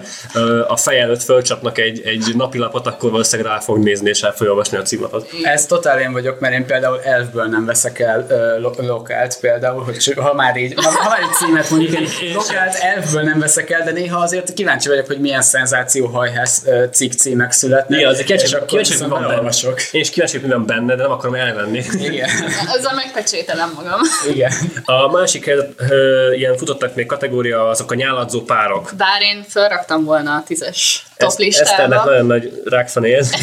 a 0.67 0.77
feje 0.77 1.01
előtt 1.01 1.23
fölcsapnak 1.23 1.77
egy, 1.77 2.01
egy 2.05 2.35
napilapot, 2.35 2.87
akkor 2.87 3.11
valószínűleg 3.11 3.51
rá 3.51 3.59
fog 3.59 3.77
nézni 3.77 4.09
és 4.09 4.21
el 4.21 4.33
fogja 4.33 4.51
olvasni 4.51 4.77
a 4.77 4.81
címlapot. 4.81 5.29
Ez 5.43 5.65
totál 5.65 5.99
én 5.99 6.11
vagyok, 6.11 6.39
mert 6.39 6.53
én 6.53 6.65
például 6.65 7.01
elfből 7.01 7.45
nem 7.45 7.65
veszek 7.65 7.99
el 7.99 8.27
lo- 8.59 8.77
lokált 8.77 9.39
például, 9.39 9.83
hogy 9.83 10.13
ha 10.15 10.33
már 10.33 10.57
így, 10.57 10.73
ha, 10.75 10.91
ha 10.91 11.09
már 11.09 11.19
egy 11.19 11.33
címet 11.45 11.69
mondjuk, 11.69 11.99
én 11.99 12.33
lokált 12.33 12.75
elfből 12.75 13.21
nem 13.21 13.39
veszek 13.39 13.69
el, 13.69 13.83
de 13.83 13.91
néha 13.91 14.19
azért 14.19 14.53
kíváncsi 14.53 14.87
vagyok, 14.87 15.07
hogy 15.07 15.19
milyen 15.19 15.41
szenzációhajház 15.41 15.99
ö, 16.65 16.85
cikk 16.91 17.11
címek 17.11 17.51
születnek. 17.51 17.99
Igen, 17.99 18.11
azért 18.11 18.29
és 18.29 18.35
kíváncsi, 18.35 18.55
akkor 18.55 18.67
kíváncsi, 18.67 19.03
mi 19.03 19.09
van 19.09 19.21
benne. 19.27 19.51
Én 19.91 20.01
is 20.01 20.09
kíváncsi, 20.09 20.37
mi 20.37 20.47
van 20.47 20.65
benne, 20.65 20.95
de 20.95 21.01
nem 21.01 21.11
akarom 21.11 21.35
elvenni. 21.35 21.83
Igen. 21.99 22.29
Azzal 22.75 22.93
megpecsételem 22.93 23.71
magam. 23.75 23.99
Igen. 24.29 24.51
A 24.85 25.11
másik 25.11 25.51
ilyen 26.35 26.57
futottak 26.57 26.95
még 26.95 27.05
kategória 27.05 27.69
azok 27.69 27.91
a 27.91 27.95
nyáladzó 27.95 28.41
párok. 28.41 28.91
Bár 28.97 29.21
én 29.21 29.45
felraktam 29.47 30.03
volna 30.03 30.35
a 30.35 30.43
tízes 30.47 31.05
Eszternek 31.23 31.47
listában. 31.47 32.05
nagyon 32.05 32.25
nagy 32.25 32.61
rákfenéhez. 32.65 33.31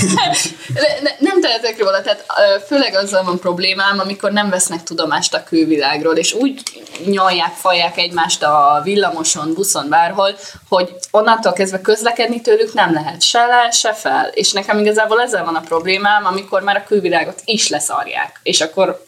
Ne- 0.75 1.01
ne- 1.03 1.17
nem 1.19 1.41
tehetek 1.41 1.79
róla, 1.79 2.01
tehát 2.01 2.25
főleg 2.67 2.95
azzal 2.95 3.25
van 3.25 3.39
problémám, 3.39 3.99
amikor 3.99 4.33
nem 4.33 4.51
vesznek 4.51 4.83
tudomást 4.83 5.35
a 5.35 5.45
külvilágról, 5.45 6.17
és 6.17 6.33
úgy 6.33 6.63
nyalják, 7.07 7.53
falják 7.55 7.97
egymást 7.97 8.43
a 8.43 8.81
villamoson, 8.85 9.55
buszon, 9.55 9.89
bárhol, 9.89 10.37
hogy 10.69 10.95
onnantól 11.11 11.53
kezdve 11.53 11.81
közlekedni 11.81 12.41
tőlük 12.41 12.73
nem 12.73 12.93
lehet 12.93 13.23
se 13.23 13.47
le, 13.47 13.71
se 13.71 13.93
fel. 13.93 14.31
És 14.33 14.53
nekem 14.53 14.79
igazából 14.79 15.21
ezzel 15.21 15.45
van 15.45 15.55
a 15.55 15.61
problémám, 15.61 16.27
amikor 16.27 16.63
már 16.63 16.77
a 16.77 16.85
külvilágot 16.87 17.41
is 17.45 17.69
leszarják. 17.69 18.41
És 18.43 18.61
akkor 18.61 19.07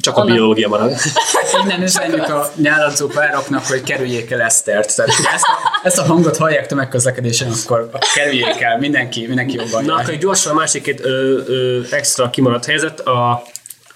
Csak 0.00 0.16
a 0.16 0.20
Onnan- 0.20 0.34
biológia 0.36 0.68
marad. 0.68 0.96
Innen 1.62 1.82
üzenjük 1.82 2.28
a 2.28 2.50
nyáladzó 2.56 3.06
pároknak, 3.06 3.66
hogy 3.66 3.82
kerüljék 3.82 4.30
el 4.30 4.40
Esztert. 4.40 4.96
Tehát 4.96 5.10
ezt 5.34 5.44
a, 5.44 5.80
ezt 5.82 5.98
a 5.98 6.02
hangot 6.02 6.36
hallják 6.36 6.66
tömegközlekedésen, 6.66 7.50
akkor 7.64 7.88
kerüljék 8.14 8.60
el. 8.60 8.78
Mindenki, 8.78 9.26
mindenki 9.26 9.54
jobban 9.56 9.84
Na, 9.84 9.92
jár. 9.92 10.02
akkor 10.02 10.14
gyorsan 10.14 10.52
a 10.52 10.54
másik 10.54 10.82
két 10.82 11.04
ö, 11.04 11.38
ö, 11.46 11.80
extra 11.90 12.30
kimaradt 12.30 12.64
helyzet, 12.64 13.00
a 13.00 13.42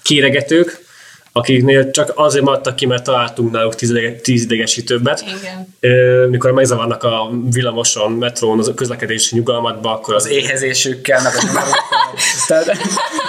kéregetők, 0.02 0.86
akiknél 1.38 1.90
csak 1.90 2.12
azért 2.14 2.44
maradtak 2.44 2.76
ki, 2.76 2.86
mert 2.86 3.04
találtunk 3.04 3.50
náluk 3.50 3.74
tízidege- 3.74 4.22
tízidegesítőbbet. 4.22 5.24
Igen. 5.38 5.74
Mikor 6.30 6.50
megzavarnak 6.50 7.02
a 7.02 7.30
villamoson, 7.50 8.12
metrón, 8.12 8.58
az 8.58 8.72
közlekedési 8.74 9.36
nyugalmatba, 9.36 9.92
akkor 9.92 10.14
az 10.14 10.28
éhezésükkel, 10.28 11.22
meg 11.22 11.32
a. 11.34 11.62
Tehát 12.46 12.66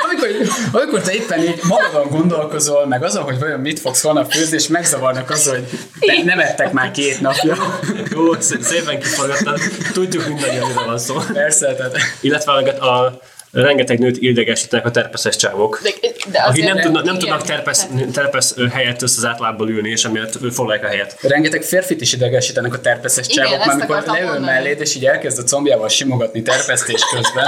amikor, 0.09 0.29
amikor 0.71 1.01
te 1.01 1.13
éppen 1.13 1.39
így 1.43 1.59
magadon 1.67 2.07
gondolkozol, 2.09 2.85
meg 2.85 3.03
azon, 3.03 3.23
hogy 3.23 3.39
vajon 3.39 3.59
mit 3.59 3.79
fogsz 3.79 4.01
holnap 4.01 4.31
főzni, 4.31 4.55
és 4.57 4.67
megzavarnak 4.67 5.29
azzal, 5.29 5.53
hogy 5.53 5.65
ne, 5.99 6.23
nem 6.23 6.39
ettek 6.39 6.71
már 6.71 6.91
két 6.91 7.21
napja. 7.21 7.55
Jó, 8.13 8.33
szé- 8.39 8.63
szépen 8.63 8.99
kiforgattad. 8.99 9.59
Tudjuk 9.93 10.27
mindannyian, 10.27 10.67
miről 10.67 10.85
van 10.85 10.99
szó. 10.99 11.15
Persze, 11.33 11.75
tehát 11.75 11.97
Illetve 12.21 12.51
a, 12.51 12.87
a 12.87 13.19
rengeteg 13.51 13.99
nőt 13.99 14.17
idegesítenek 14.21 14.85
a 14.85 14.91
terpeszes 14.91 15.35
csávok. 15.35 15.79
De, 15.83 15.89
de 16.31 16.39
Akik 16.39 16.63
nem, 16.63 16.79
tudnak, 16.79 17.03
nem 17.03 17.17
tudnak 17.17 17.41
terpesz, 17.43 17.87
terpesz 18.13 18.55
helyett 18.71 19.01
össze 19.01 19.17
az 19.17 19.25
átlábbal 19.25 19.69
ülni, 19.69 19.89
és 19.89 20.03
emiatt 20.05 20.37
foglalják 20.53 20.83
a 20.85 20.87
helyet. 20.87 21.15
rengeteg 21.21 21.63
férfit 21.63 22.01
is 22.01 22.13
idegesítenek 22.13 22.73
a 22.73 22.79
terpeszes 22.79 23.27
Igen, 23.27 23.45
csávok, 23.45 23.65
mert 23.65 23.81
amikor 23.89 24.03
leül 24.13 24.25
mondani. 24.27 24.45
melléd, 24.45 24.81
és 24.81 24.95
így 24.95 25.05
elkezd 25.05 25.39
a 25.39 25.43
combjával 25.43 25.89
simogatni 25.89 26.41
terpesztés 26.41 27.01
közben, 27.13 27.47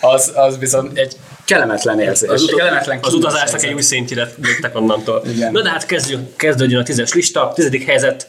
az, 0.00 0.32
az 0.34 0.58
viszont 0.58 0.98
egy 0.98 1.16
kellemetlen 1.44 2.00
érzés. 2.00 2.28
Az, 2.28 2.42
ut- 2.42 2.54
kellemetlen 2.54 2.98
az 3.02 3.14
utazásnak 3.14 3.62
egy 3.62 3.72
új 3.72 3.82
szintjére 3.82 4.28
léptek 4.42 4.76
onnantól. 4.76 5.22
Igen. 5.34 5.52
Na 5.52 5.62
de 5.62 5.70
hát 5.70 5.86
kezdjük, 5.86 6.36
kezdődjön 6.36 6.80
a 6.80 6.84
tízes 6.84 7.12
lista, 7.12 7.52
tizedik 7.54 7.86
helyzet, 7.86 8.26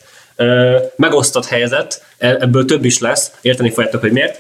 megosztott 0.96 1.46
helyzet, 1.46 2.02
e- 2.18 2.38
ebből 2.40 2.66
több 2.66 2.86
is 2.86 3.00
lesz, 3.00 3.32
érteni 3.42 3.70
fogjátok, 3.70 4.02
hogy 4.02 4.12
miért. 4.12 4.40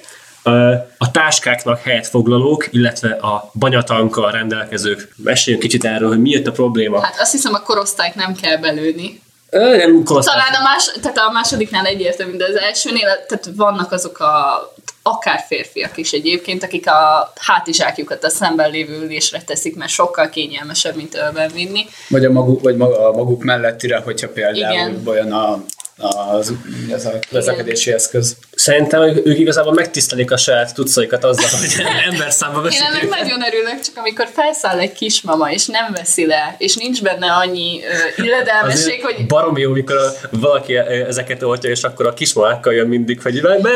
A 0.97 1.11
táskáknak 1.11 1.79
helyet 1.79 2.07
foglalók, 2.07 2.67
illetve 2.71 3.09
a 3.09 3.51
banyatankkal 3.59 4.31
rendelkezők. 4.31 5.13
Meséljünk 5.15 5.63
kicsit 5.63 5.85
erről, 5.85 6.07
hogy 6.07 6.21
mi 6.21 6.29
jött 6.29 6.47
a 6.47 6.51
probléma. 6.51 7.01
Hát 7.01 7.19
azt 7.19 7.31
hiszem 7.31 7.53
a 7.53 7.59
korosztályt 7.59 8.15
nem 8.15 8.35
kell 8.41 8.57
belőni. 8.57 9.21
Ö, 9.49 9.77
nem 9.77 10.03
korosztály. 10.03 10.35
Talán 10.37 10.61
a, 10.61 10.63
más, 10.63 10.91
tehát 11.01 11.17
a 11.17 11.31
másodiknál 11.31 11.85
egyértelmű, 11.85 12.37
de 12.37 12.45
az 12.45 12.55
elsőnél, 12.55 13.25
tehát 13.27 13.49
vannak 13.55 13.91
azok 13.91 14.19
a 14.19 14.73
akár 15.01 15.43
férfiak 15.47 15.97
is 15.97 16.11
egyébként, 16.11 16.63
akik 16.63 16.87
a 16.87 17.33
hátizsákjukat 17.39 18.23
a 18.23 18.29
szemben 18.29 18.71
lévő 18.71 19.01
ülésre 19.03 19.41
teszik, 19.41 19.75
mert 19.75 19.91
sokkal 19.91 20.29
kényelmesebb, 20.29 20.95
mint 20.95 21.15
ölben 21.15 21.51
vinni. 21.53 21.85
Vagy 22.09 22.25
a 22.25 22.31
maguk, 22.31 22.61
vagy 22.61 22.77
maga, 22.77 23.09
a 23.09 23.11
maguk 23.11 23.43
mellettire, 23.43 23.97
hogyha 23.97 24.29
például 24.29 24.55
Igen. 24.55 25.01
olyan 25.05 25.31
a, 25.31 25.63
az, 26.03 26.53
ez 26.91 27.05
a 27.05 27.11
közlekedési 27.29 27.91
eszköz. 27.91 28.35
Szerintem 28.55 29.01
ők, 29.01 29.39
igazából 29.39 29.73
megtisztelik 29.73 30.31
a 30.31 30.37
saját 30.37 30.73
tudszaikat 30.73 31.23
azzal, 31.23 31.59
hogy 31.59 31.85
ember 32.11 32.31
számba 32.31 32.57
Én 32.57 32.63
veszik 32.63 32.81
ennek 32.81 33.09
nagyon 33.09 33.43
örülök, 33.43 33.79
csak 33.79 33.97
amikor 33.97 34.27
felszáll 34.33 34.79
egy 34.79 34.91
kismama, 34.91 35.51
és 35.51 35.65
nem 35.65 35.93
veszi 35.93 36.25
le, 36.25 36.55
és 36.57 36.75
nincs 36.75 37.01
benne 37.01 37.31
annyi 37.31 37.81
ö, 38.17 38.23
illedelmesség, 38.23 39.03
hogy 39.03 39.27
baromi 39.27 39.61
jó, 39.61 39.71
mikor 39.71 39.95
a, 39.95 40.27
valaki 40.29 40.75
ezeket 40.77 41.43
oltja, 41.43 41.69
és 41.69 41.83
akkor 41.83 42.07
a 42.07 42.13
kismamákkal 42.13 42.73
jön 42.73 42.87
mindig, 42.87 43.21
hogy 43.21 43.41
mert 43.41 43.75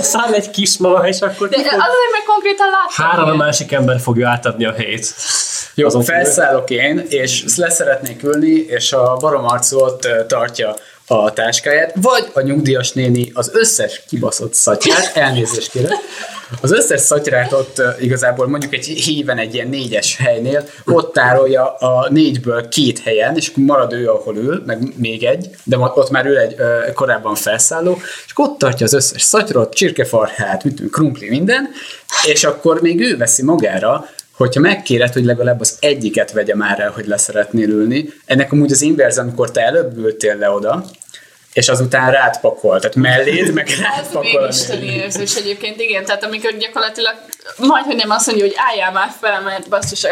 száll 0.00 0.32
egy 0.32 0.50
kismama, 0.50 1.08
és 1.08 1.20
akkor 1.20 1.48
de 1.48 1.56
fog- 1.56 1.66
azért 1.66 2.10
meg 2.12 2.22
konkrétan 2.26 2.66
láttam. 2.66 3.06
három 3.06 3.30
a 3.30 3.44
másik 3.44 3.72
ember 3.72 4.00
fogja 4.00 4.28
átadni 4.28 4.64
a 4.64 4.72
helyét. 4.72 5.14
Jó, 5.74 5.86
Azon 5.86 6.02
felszállok 6.02 6.70
én, 6.70 7.06
és 7.08 7.44
leszeretnék 7.56 8.22
ülni, 8.22 8.50
és 8.50 8.92
a 8.92 9.16
ott 9.72 10.04
ö, 10.04 10.26
tartja 10.26 10.74
a 11.06 11.32
táskáját, 11.32 11.94
vagy 12.00 12.30
a 12.32 12.40
nyugdíjas 12.40 12.92
néni 12.92 13.30
az 13.34 13.50
összes 13.52 14.02
kibaszott 14.08 14.54
szatyrát, 14.54 15.16
elnézést 15.16 15.70
kérek, 15.70 15.92
az 16.60 16.72
összes 16.72 17.00
szatyrát 17.00 17.52
ott 17.52 17.82
igazából 18.00 18.48
mondjuk 18.48 18.74
egy 18.74 18.84
híven 18.84 19.38
egy 19.38 19.54
ilyen 19.54 19.68
négyes 19.68 20.16
helynél, 20.16 20.68
ott 20.84 21.12
tárolja 21.12 21.74
a 21.74 22.08
négyből 22.10 22.68
két 22.68 22.98
helyen, 22.98 23.36
és 23.36 23.52
marad 23.56 23.92
ő, 23.92 24.08
ahol 24.08 24.36
ül, 24.36 24.62
meg 24.66 24.92
még 24.96 25.24
egy, 25.24 25.50
de 25.64 25.78
ott 25.78 26.10
már 26.10 26.26
ül 26.26 26.38
egy 26.38 26.56
korábban 26.94 27.34
felszálló, 27.34 27.98
és 28.26 28.32
ott 28.34 28.58
tartja 28.58 28.86
az 28.86 28.92
összes 28.92 29.22
szatyrot, 29.22 29.74
csirkefarhát, 29.74 30.64
mit 30.64 30.90
krumpli, 30.90 31.28
minden, 31.28 31.68
és 32.26 32.44
akkor 32.44 32.80
még 32.80 33.00
ő 33.00 33.16
veszi 33.16 33.42
magára, 33.42 34.08
hogyha 34.36 34.60
megkéred, 34.60 35.12
hogy 35.12 35.24
legalább 35.24 35.60
az 35.60 35.76
egyiket 35.80 36.32
vegye 36.32 36.54
már 36.54 36.80
el, 36.80 36.90
hogy 36.90 37.06
leszeretnél 37.06 37.68
ülni, 37.68 38.12
ennek 38.24 38.52
amúgy 38.52 38.72
az 38.72 38.82
inverz, 38.82 39.18
amikor 39.18 39.50
te 39.50 39.60
előbb 39.60 39.96
ültél 39.96 40.36
le 40.36 40.50
oda, 40.50 40.84
és 41.52 41.68
azután 41.68 42.10
rád 42.10 42.40
pakol, 42.40 42.78
tehát 42.80 42.96
melléd, 42.96 43.52
meg 43.52 43.68
rád 43.82 44.04
Ez 44.04 44.10
pakol. 44.12 44.40
még 44.40 44.48
isteni 44.50 44.86
érzés 44.86 45.34
egyébként, 45.36 45.80
igen, 45.80 46.04
tehát 46.04 46.24
amikor 46.24 46.56
gyakorlatilag 46.56 47.14
majd, 47.56 47.84
hogy 47.84 47.96
nem 47.96 48.10
azt 48.10 48.26
mondja, 48.26 48.44
hogy 48.44 48.54
álljál 48.56 48.92
már 48.92 49.10
fel, 49.20 49.40
mert 49.40 49.68
basszus 49.68 50.06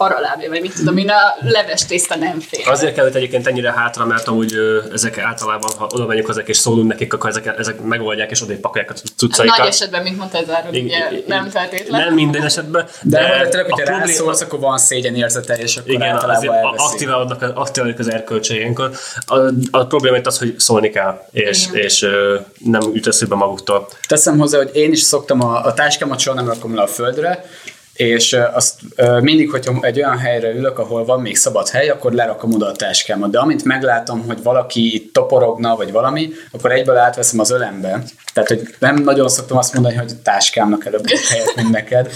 a 0.00 0.08
karalábja, 0.08 0.48
vagy 0.48 0.60
mit 0.60 0.74
tudom 0.74 0.96
én, 0.96 1.08
a 1.08 1.36
leves 1.40 1.86
tészta 1.86 2.16
nem 2.16 2.40
fér. 2.40 2.68
Azért 2.68 2.94
került 2.94 3.14
egyébként 3.14 3.46
ennyire 3.46 3.72
hátra, 3.72 4.04
mert 4.04 4.28
amúgy 4.28 4.54
ö, 4.54 4.82
ezek 4.92 5.18
általában, 5.18 5.70
ha 5.78 5.88
oda 5.92 6.06
megyünk 6.06 6.28
ezek 6.28 6.48
és 6.48 6.56
szólunk 6.56 6.88
nekik, 6.88 7.12
akkor 7.14 7.30
ezek, 7.30 7.46
ezek 7.58 7.80
megoldják 7.80 8.30
és 8.30 8.42
odébb 8.42 8.60
pakolják 8.60 8.90
a 8.90 8.94
cuccaikat. 9.16 9.58
Nagy 9.58 9.66
esetben, 9.66 10.02
mint 10.02 10.16
mondta 10.16 10.38
Ezárod, 10.38 10.74
Igen, 10.74 11.12
ugye 11.12 11.22
nem 11.26 11.48
feltétlen. 11.48 12.00
Nem 12.00 12.14
minden 12.14 12.42
esetben. 12.42 12.88
De, 13.02 13.18
de 13.18 13.48
tényleg, 13.48 13.70
hogyha 13.70 13.98
rászólsz, 13.98 14.40
akkor 14.40 14.58
van 14.58 14.78
szégyen 14.78 15.14
érzete, 15.14 15.54
és 15.56 15.76
akkor 15.76 15.90
Igen, 15.90 16.16
azért 16.16 16.52
aktiválódnak, 16.76 17.42
aktiválódnak 17.54 18.28
az 18.28 18.50
ilyenkor. 18.50 18.90
A, 19.26 19.38
a 19.70 19.86
probléma 19.86 20.16
itt 20.16 20.26
az, 20.26 20.38
hogy 20.38 20.58
szólni 20.58 20.90
kell, 20.90 21.24
és, 21.30 21.66
Igen. 21.66 21.82
és 21.82 22.02
ö, 22.02 22.38
nem 22.58 22.80
üt 22.92 23.06
eszükbe 23.06 23.34
maguktól. 23.34 23.88
Teszem 24.08 24.38
hozzá, 24.38 24.58
hogy 24.58 24.70
én 24.72 24.92
is 24.92 25.00
szoktam 25.00 25.40
a, 25.40 25.64
a 25.64 25.74
táskámat 25.74 26.18
soha 26.18 26.36
nem 26.36 26.46
rakom 26.46 26.74
le 26.74 26.82
a 26.82 26.86
földre, 26.86 27.44
és 27.94 28.36
azt 28.52 28.80
mindig, 29.20 29.50
hogyha 29.50 29.78
egy 29.80 29.96
olyan 29.96 30.18
helyre 30.18 30.50
ülök, 30.50 30.78
ahol 30.78 31.04
van 31.04 31.20
még 31.20 31.36
szabad 31.36 31.68
hely, 31.68 31.88
akkor 31.88 32.12
lerakom 32.12 32.54
oda 32.54 32.66
a 32.66 32.72
táskámat. 32.72 33.30
De 33.30 33.38
amint 33.38 33.64
meglátom, 33.64 34.26
hogy 34.26 34.42
valaki 34.42 34.94
itt 34.94 35.12
toporogna, 35.12 35.76
vagy 35.76 35.92
valami, 35.92 36.30
akkor 36.52 36.72
egyből 36.72 36.96
átveszem 36.96 37.38
az 37.38 37.50
ölembe. 37.50 38.02
Tehát, 38.34 38.48
hogy 38.48 38.74
nem 38.78 38.96
nagyon 38.96 39.28
szoktam 39.28 39.56
azt 39.56 39.72
mondani, 39.74 39.94
hogy 39.94 40.10
a 40.10 40.22
táskámnak 40.22 40.86
előbb 40.86 41.08
helyet, 41.28 41.54
mint 41.56 41.70
neked. 41.70 42.12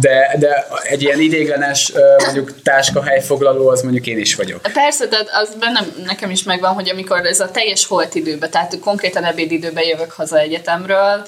De, 0.00 0.36
de 0.38 0.66
egy 0.82 1.02
ilyen 1.02 1.20
idéglenes, 1.20 1.92
mondjuk 2.24 2.62
táskahelyfoglaló, 2.62 3.68
az 3.68 3.82
mondjuk 3.82 4.06
én 4.06 4.18
is 4.18 4.34
vagyok. 4.34 4.60
Persze, 4.72 5.08
tehát 5.08 5.28
az 5.32 5.54
bennem 5.60 5.92
nekem 6.06 6.30
is 6.30 6.42
megvan, 6.42 6.74
hogy 6.74 6.90
amikor 6.90 7.26
ez 7.26 7.40
a 7.40 7.50
teljes 7.50 7.86
holt 7.86 8.14
időben, 8.14 8.50
tehát 8.50 8.78
konkrétan 8.80 9.24
ebédidőben 9.24 9.84
jövök 9.84 10.12
haza 10.12 10.38
egyetemről, 10.38 11.26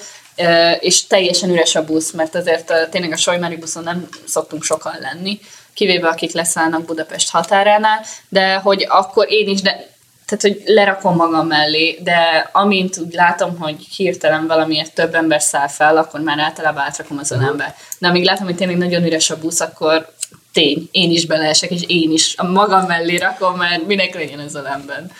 és 0.79 1.07
teljesen 1.07 1.49
üres 1.49 1.75
a 1.75 1.85
busz, 1.85 2.11
mert 2.11 2.35
azért 2.35 2.73
tényleg 2.89 3.11
a 3.11 3.17
Sojmári 3.17 3.55
buszon 3.55 3.83
nem 3.83 4.07
szoktunk 4.27 4.63
sokan 4.63 4.95
lenni, 4.99 5.39
kivéve 5.73 6.07
akik 6.07 6.31
leszállnak 6.31 6.85
Budapest 6.85 7.29
határánál, 7.29 8.05
de 8.29 8.55
hogy 8.55 8.85
akkor 8.89 9.25
én 9.29 9.47
is, 9.47 9.61
de 9.61 9.87
tehát, 10.25 10.57
hogy 10.57 10.73
lerakom 10.73 11.15
magam 11.15 11.47
mellé, 11.47 11.99
de 12.03 12.49
amint 12.51 12.97
úgy 12.97 13.13
látom, 13.13 13.57
hogy 13.57 13.75
hirtelen 13.95 14.47
valamiért 14.47 14.93
több 14.93 15.15
ember 15.15 15.41
száll 15.41 15.67
fel, 15.67 15.97
akkor 15.97 16.19
már 16.19 16.39
általában 16.39 16.83
átrakom 16.83 17.17
az 17.17 17.31
ölembe. 17.31 17.75
De 17.99 18.07
amíg 18.07 18.23
látom, 18.23 18.45
hogy 18.45 18.55
tényleg 18.55 18.77
nagyon 18.77 19.05
üres 19.05 19.29
a 19.29 19.37
busz, 19.37 19.59
akkor 19.59 20.13
tény, 20.53 20.89
én 20.91 21.11
is 21.11 21.25
beleesek, 21.25 21.71
és 21.71 21.81
én 21.87 22.11
is 22.11 22.33
a 22.37 22.43
magam 22.43 22.85
mellé 22.85 23.15
rakom, 23.15 23.57
mert 23.57 23.85
minek 23.85 24.13
legyen 24.13 24.39
az 24.39 24.55
ölemben. 24.55 25.11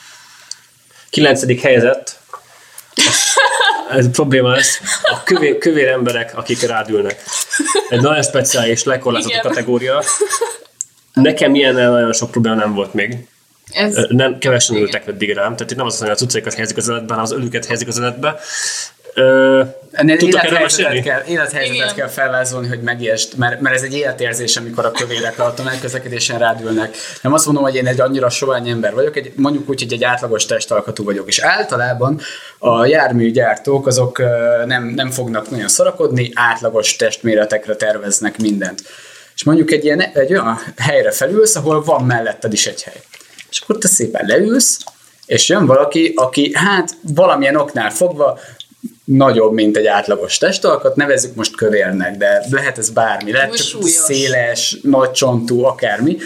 Kilencedik 1.09 1.61
helyzet. 1.61 2.19
Ez 3.89 4.05
a 4.05 4.09
probléma 4.09 4.49
lesz. 4.49 4.81
A 5.01 5.23
kövér, 5.23 5.57
kövér 5.57 5.87
emberek, 5.87 6.37
akik 6.37 6.61
rádülnek. 6.61 7.23
Egy 7.89 8.01
nagyon 8.01 8.23
speciális, 8.23 8.83
lekorlátott 8.83 9.29
Igen. 9.29 9.41
kategória. 9.41 10.03
Nekem 11.13 11.55
ilyen 11.55 11.73
nagyon 11.73 12.13
sok 12.13 12.31
probléma 12.31 12.55
nem 12.55 12.73
volt 12.73 12.93
még. 12.93 13.27
Ez, 13.71 14.05
Nem, 14.09 14.37
kevesen 14.37 14.75
Igen. 14.75 14.87
ültek 14.87 15.07
eddig 15.07 15.33
rám, 15.33 15.55
tehát 15.55 15.71
itt 15.71 15.77
nem 15.77 15.85
az, 15.85 15.99
hogy 15.99 16.09
a 16.09 16.15
cuccaikat 16.15 16.53
helyezik 16.53 16.77
az 16.77 16.87
öletbe, 16.87 17.07
hanem 17.07 17.23
az 17.23 17.31
ölüket 17.31 17.65
helyezik 17.65 17.87
az 17.87 17.97
öletbe. 17.97 18.39
Ö, 19.13 19.63
élethelyzetet 20.07 21.03
kell, 21.03 21.23
élethelyzetet 21.27 21.75
Igen. 21.75 21.95
kell 21.95 22.07
felvázolni, 22.07 22.67
hogy 22.67 22.81
megértsd, 22.81 23.37
mert, 23.37 23.61
mert 23.61 23.75
ez 23.75 23.81
egy 23.81 23.93
életérzés, 23.93 24.57
amikor 24.57 24.85
a 24.85 24.91
kövérek 24.91 25.39
a 25.39 25.53
tömegközlekedésen 25.53 26.39
rádülnek. 26.39 26.95
Nem 27.21 27.33
azt 27.33 27.45
mondom, 27.45 27.63
hogy 27.63 27.75
én 27.75 27.87
egy 27.87 28.01
annyira 28.01 28.29
sovány 28.29 28.69
ember 28.69 28.93
vagyok, 28.93 29.15
egy, 29.15 29.31
mondjuk 29.35 29.69
úgy, 29.69 29.81
hogy 29.81 29.93
egy 29.93 30.03
átlagos 30.03 30.45
testalkatú 30.45 31.03
vagyok, 31.03 31.27
és 31.27 31.39
általában 31.39 32.21
a 32.57 32.85
járműgyártók 32.85 33.87
azok 33.87 34.21
nem, 34.65 34.83
nem 34.83 35.11
fognak 35.11 35.49
nagyon 35.49 35.67
szorakodni, 35.67 36.31
átlagos 36.33 36.95
testméretekre 36.95 37.75
terveznek 37.75 38.37
mindent. 38.37 38.81
És 39.35 39.43
mondjuk 39.43 39.71
egy, 39.71 39.83
ilyen, 39.83 39.99
egy 39.99 40.31
olyan 40.31 40.59
helyre 40.77 41.11
felülsz, 41.11 41.55
ahol 41.55 41.83
van 41.83 42.05
melletted 42.05 42.53
is 42.53 42.67
egy 42.67 42.83
hely. 42.83 43.01
És 43.49 43.59
akkor 43.59 43.77
te 43.77 43.87
szépen 43.87 44.25
leülsz, 44.25 44.79
és 45.25 45.49
jön 45.49 45.65
valaki, 45.65 46.13
aki 46.15 46.51
hát 46.53 46.89
valamilyen 47.01 47.55
oknál 47.55 47.89
fogva 47.89 48.39
nagyobb, 49.17 49.53
mint 49.53 49.77
egy 49.77 49.85
átlagos 49.85 50.37
testalkat, 50.37 50.95
nevezzük 50.95 51.35
most 51.35 51.55
kövérnek, 51.55 52.17
de 52.17 52.45
lehet 52.49 52.77
ez 52.77 52.89
bármi, 52.89 53.31
lehet 53.31 53.55
csak 53.55 53.67
súlyos. 53.67 53.89
széles, 53.89 54.77
nagy 54.81 55.11
csontú, 55.11 55.63
akármi, 55.63 56.17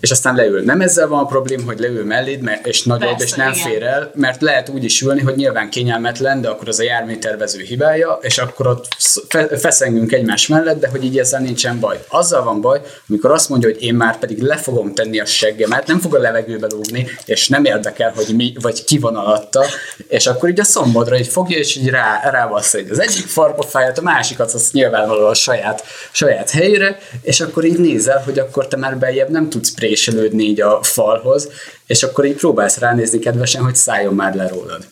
és 0.00 0.10
aztán 0.10 0.34
leül. 0.34 0.62
Nem 0.62 0.80
ezzel 0.80 1.08
van 1.08 1.18
a 1.18 1.26
probléma, 1.26 1.62
hogy 1.64 1.78
leül 1.78 2.04
melléd, 2.04 2.40
mert, 2.40 2.66
és 2.66 2.82
nagyobb, 2.82 3.08
Persze, 3.08 3.24
és 3.24 3.32
nem 3.32 3.52
igen. 3.52 3.68
fér 3.68 3.82
el, 3.82 4.10
mert 4.14 4.40
lehet 4.40 4.68
úgy 4.68 4.84
is 4.84 5.00
ülni, 5.00 5.20
hogy 5.20 5.36
nyilván 5.36 5.70
kényelmetlen, 5.70 6.40
de 6.40 6.48
akkor 6.48 6.68
az 6.68 6.78
a 6.78 6.82
járműtervező 6.82 7.60
hibája, 7.60 8.18
és 8.20 8.38
akkor 8.38 8.66
ott 8.66 8.86
fe- 9.28 9.60
feszengünk 9.60 10.12
egymás 10.12 10.46
mellett, 10.46 10.80
de 10.80 10.88
hogy 10.88 11.04
így 11.04 11.18
ezzel 11.18 11.40
nincsen 11.40 11.80
baj. 11.80 12.04
Azzal 12.08 12.42
van 12.44 12.60
baj, 12.60 12.80
amikor 13.08 13.30
azt 13.30 13.48
mondja, 13.48 13.68
hogy 13.68 13.82
én 13.82 13.94
már 13.94 14.18
pedig 14.18 14.42
le 14.42 14.56
fogom 14.56 14.94
tenni 14.94 15.20
a 15.20 15.24
seggemet, 15.24 15.86
nem 15.86 16.00
fog 16.00 16.14
a 16.14 16.18
levegőbe 16.18 16.66
lógni, 16.70 17.06
és 17.24 17.48
nem 17.48 17.64
érdekel, 17.64 18.12
hogy 18.16 18.34
mi, 18.36 18.52
vagy 18.60 18.84
ki 18.84 18.98
van 18.98 19.16
alatta, 19.16 19.64
és 20.08 20.26
akkor 20.26 20.48
így 20.48 20.60
a 20.60 20.64
szombodra 20.64 21.18
így 21.18 21.28
fogja, 21.28 21.58
és 21.58 21.76
így 21.76 21.88
rá, 21.88 22.20
rábassza 22.30 22.78
így 22.78 22.90
az 22.90 23.00
egyik 23.00 23.26
farpofáját, 23.26 23.98
a 23.98 24.02
másikat 24.02 24.52
az 24.52 24.70
nyilvánvalóan 24.72 25.30
a 25.30 25.34
saját, 25.34 25.84
saját 26.12 26.50
helyére, 26.50 26.98
és 27.22 27.40
akkor 27.40 27.64
így 27.64 27.78
nézel, 27.78 28.22
hogy 28.24 28.38
akkor 28.38 28.68
te 28.68 28.76
már 28.76 28.98
beljebb 28.98 29.28
nem 29.28 29.48
tudsz 29.50 29.74
préselődni 29.74 30.44
így 30.44 30.60
a 30.60 30.82
falhoz, 30.82 31.48
és 31.86 32.02
akkor 32.02 32.24
így 32.24 32.36
próbálsz 32.36 32.78
ránézni 32.78 33.18
kedvesen, 33.18 33.62
hogy 33.62 33.74
szálljon 33.76 34.14
már 34.14 34.34
le 34.34 34.48
rólad. 34.48 34.84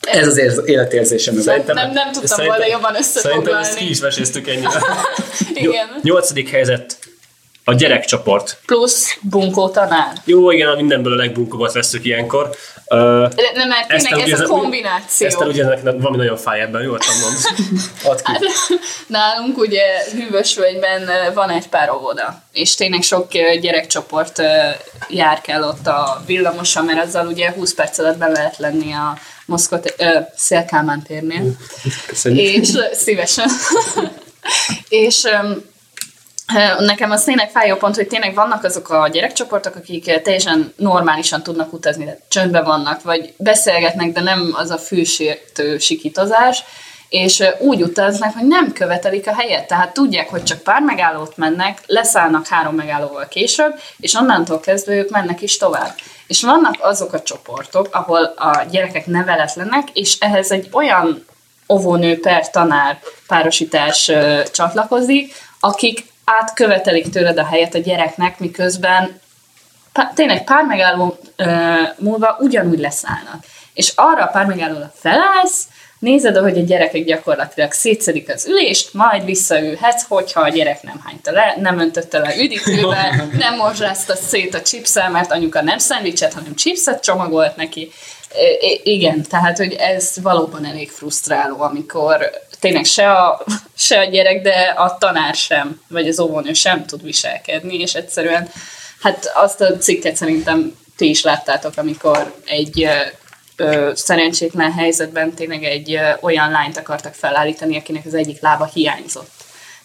Ez 0.00 0.26
az 0.26 0.36
érz- 0.36 0.62
életérzésem. 0.68 1.36
ez 1.36 1.42
Szerintem- 1.42 1.74
nem- 1.76 1.90
nem 1.92 2.12
tudtam 2.12 2.46
volna 2.46 2.66
jobban 2.66 2.94
összefoglalni. 2.96 3.44
Szerintem 3.44 3.58
ezt 3.60 3.76
ki 3.76 3.88
is 3.90 4.00
veséztük 4.00 4.48
ennyire. 4.48 4.68
Igen. 5.54 5.86
Nyolcadik 6.02 6.50
helyzet. 6.50 6.98
A 7.64 7.74
gyerekcsoport. 7.74 8.56
Plusz 8.66 9.18
bunkó 9.22 9.68
tanár. 9.68 10.12
Jó, 10.24 10.50
igen, 10.50 10.68
a 10.68 10.74
mindenből 10.74 11.12
a 11.12 11.16
legbunkóbbat 11.16 11.72
veszük 11.72 12.04
ilyenkor. 12.04 12.50
Uh, 12.92 12.98
Nem, 13.54 13.68
mert 13.68 13.88
tényleg 13.88 14.28
ez 14.28 14.40
a 14.40 14.44
kombináció. 14.46 15.26
Ezt 15.26 15.40
ugye 15.40 15.64
ennek 15.64 15.82
valami 15.82 16.16
nagyon 16.16 16.36
fáj 16.36 16.60
ebben, 16.60 16.82
jól 16.82 16.98
mondsz. 17.20 17.52
Add 18.04 18.22
ki. 18.24 18.46
Nálunk 19.06 19.58
ugye 19.58 19.82
Hűvösvölgyben 20.12 21.10
van 21.34 21.50
egy 21.50 21.68
pár 21.68 21.90
óvoda, 21.90 22.42
és 22.52 22.74
tényleg 22.74 23.02
sok 23.02 23.32
gyerekcsoport 23.60 24.42
jár 25.08 25.40
kell 25.40 25.62
ott 25.62 25.86
a 25.86 26.22
villamosan, 26.26 26.84
mert 26.84 27.04
azzal 27.04 27.26
ugye 27.26 27.52
20 27.52 27.74
perc 27.74 27.98
alatt 27.98 28.18
be 28.18 28.28
lehet 28.28 28.56
lenni 28.56 28.92
a 28.92 29.18
Moszkva 29.46 29.80
Szélkámán 30.36 31.02
térnél. 31.02 31.42
és 32.22 32.74
ö, 32.74 32.82
szívesen. 32.92 33.48
és 34.88 35.24
ö, 35.24 35.50
Nekem 36.78 37.10
az 37.10 37.24
tényleg 37.24 37.50
fájó 37.50 37.76
pont, 37.76 37.96
hogy 37.96 38.06
tényleg 38.06 38.34
vannak 38.34 38.64
azok 38.64 38.90
a 38.90 39.08
gyerekcsoportok, 39.08 39.74
akik 39.74 40.22
teljesen 40.22 40.72
normálisan 40.76 41.42
tudnak 41.42 41.72
utazni, 41.72 42.04
de 42.04 42.20
csöndben 42.28 42.64
vannak, 42.64 43.02
vagy 43.02 43.34
beszélgetnek, 43.36 44.12
de 44.12 44.20
nem 44.20 44.50
az 44.56 44.70
a 44.70 44.78
fűsértő 44.78 45.78
sikítozás, 45.78 46.64
és 47.08 47.42
úgy 47.58 47.82
utaznak, 47.82 48.34
hogy 48.34 48.46
nem 48.46 48.72
követelik 48.72 49.26
a 49.26 49.34
helyet, 49.34 49.66
tehát 49.66 49.94
tudják, 49.94 50.28
hogy 50.28 50.42
csak 50.42 50.62
pár 50.62 50.82
megállót 50.82 51.36
mennek, 51.36 51.82
leszállnak 51.86 52.46
három 52.46 52.74
megállóval 52.74 53.28
később, 53.28 53.80
és 53.98 54.14
onnantól 54.14 54.60
kezdve 54.60 54.92
ők 54.92 55.10
mennek 55.10 55.42
is 55.42 55.56
tovább. 55.56 55.94
És 56.26 56.42
vannak 56.42 56.74
azok 56.80 57.12
a 57.12 57.22
csoportok, 57.22 57.88
ahol 57.90 58.24
a 58.24 58.64
gyerekek 58.70 59.06
neveletlenek, 59.06 59.88
és 59.92 60.18
ehhez 60.18 60.50
egy 60.50 60.68
olyan 60.72 61.24
óvónő 61.68 62.20
per 62.20 62.50
tanár 62.50 62.98
párosítás 63.26 64.10
csatlakozik, 64.52 65.34
akik 65.60 66.04
átkövetelik 66.38 67.10
tőled 67.10 67.38
a 67.38 67.46
helyet 67.46 67.74
a 67.74 67.78
gyereknek, 67.78 68.38
miközben 68.38 69.20
pá- 69.92 70.14
tényleg 70.14 70.44
pár 70.44 70.64
megálló 70.64 71.18
múlva 71.98 72.36
ugyanúgy 72.40 72.78
leszállnak. 72.78 73.44
És 73.74 73.92
arra 73.94 74.24
a 74.24 74.30
pár 74.30 74.46
megállóra 74.46 74.92
felállsz, 74.94 75.68
nézed, 75.98 76.36
ahogy 76.36 76.58
a 76.58 76.62
gyerekek 76.62 77.04
gyakorlatilag 77.04 77.72
szétszedik 77.72 78.32
az 78.32 78.46
ülést, 78.46 78.94
majd 78.94 79.24
visszaülhetsz, 79.24 80.04
hogyha 80.08 80.40
a 80.40 80.48
gyerek 80.48 80.82
nem 80.82 81.00
hányta 81.04 81.30
le, 81.32 81.54
nem 81.58 81.78
öntötte 81.78 82.18
le 82.18 82.36
üdítővel, 82.36 83.28
nem 83.38 83.56
morzsázta 83.56 84.14
szét 84.14 84.54
a 84.54 84.62
chipszel, 84.62 85.10
mert 85.10 85.32
anyuka 85.32 85.62
nem 85.62 85.78
szendvicset, 85.78 86.32
hanem 86.32 86.54
chipset 86.54 87.02
csomagolt 87.02 87.56
neki. 87.56 87.90
I- 88.60 88.80
igen, 88.84 89.22
tehát, 89.22 89.56
hogy 89.56 89.72
ez 89.72 90.14
valóban 90.22 90.64
elég 90.64 90.90
frusztráló, 90.90 91.60
amikor 91.60 92.30
tényleg 92.60 92.84
se 92.84 93.12
a, 93.12 93.44
se 93.76 93.98
a 93.98 94.04
gyerek, 94.04 94.42
de 94.42 94.74
a 94.76 94.98
tanár 94.98 95.34
sem, 95.34 95.80
vagy 95.88 96.08
az 96.08 96.20
óvónő 96.20 96.52
sem 96.52 96.86
tud 96.86 97.02
viselkedni, 97.02 97.78
és 97.78 97.94
egyszerűen, 97.94 98.48
hát 99.00 99.30
azt 99.34 99.60
a 99.60 99.76
cikket 99.76 100.16
szerintem 100.16 100.78
ti 100.96 101.08
is 101.08 101.22
láttátok, 101.22 101.72
amikor 101.76 102.34
egy 102.46 102.88
ö, 103.56 103.90
szerencsétlen 103.94 104.72
helyzetben 104.72 105.34
tényleg 105.34 105.64
egy 105.64 105.94
ö, 105.94 106.10
olyan 106.20 106.50
lányt 106.50 106.76
akartak 106.76 107.14
felállítani, 107.14 107.76
akinek 107.76 108.06
az 108.06 108.14
egyik 108.14 108.40
lába 108.40 108.70
hiányzott. 108.74 109.30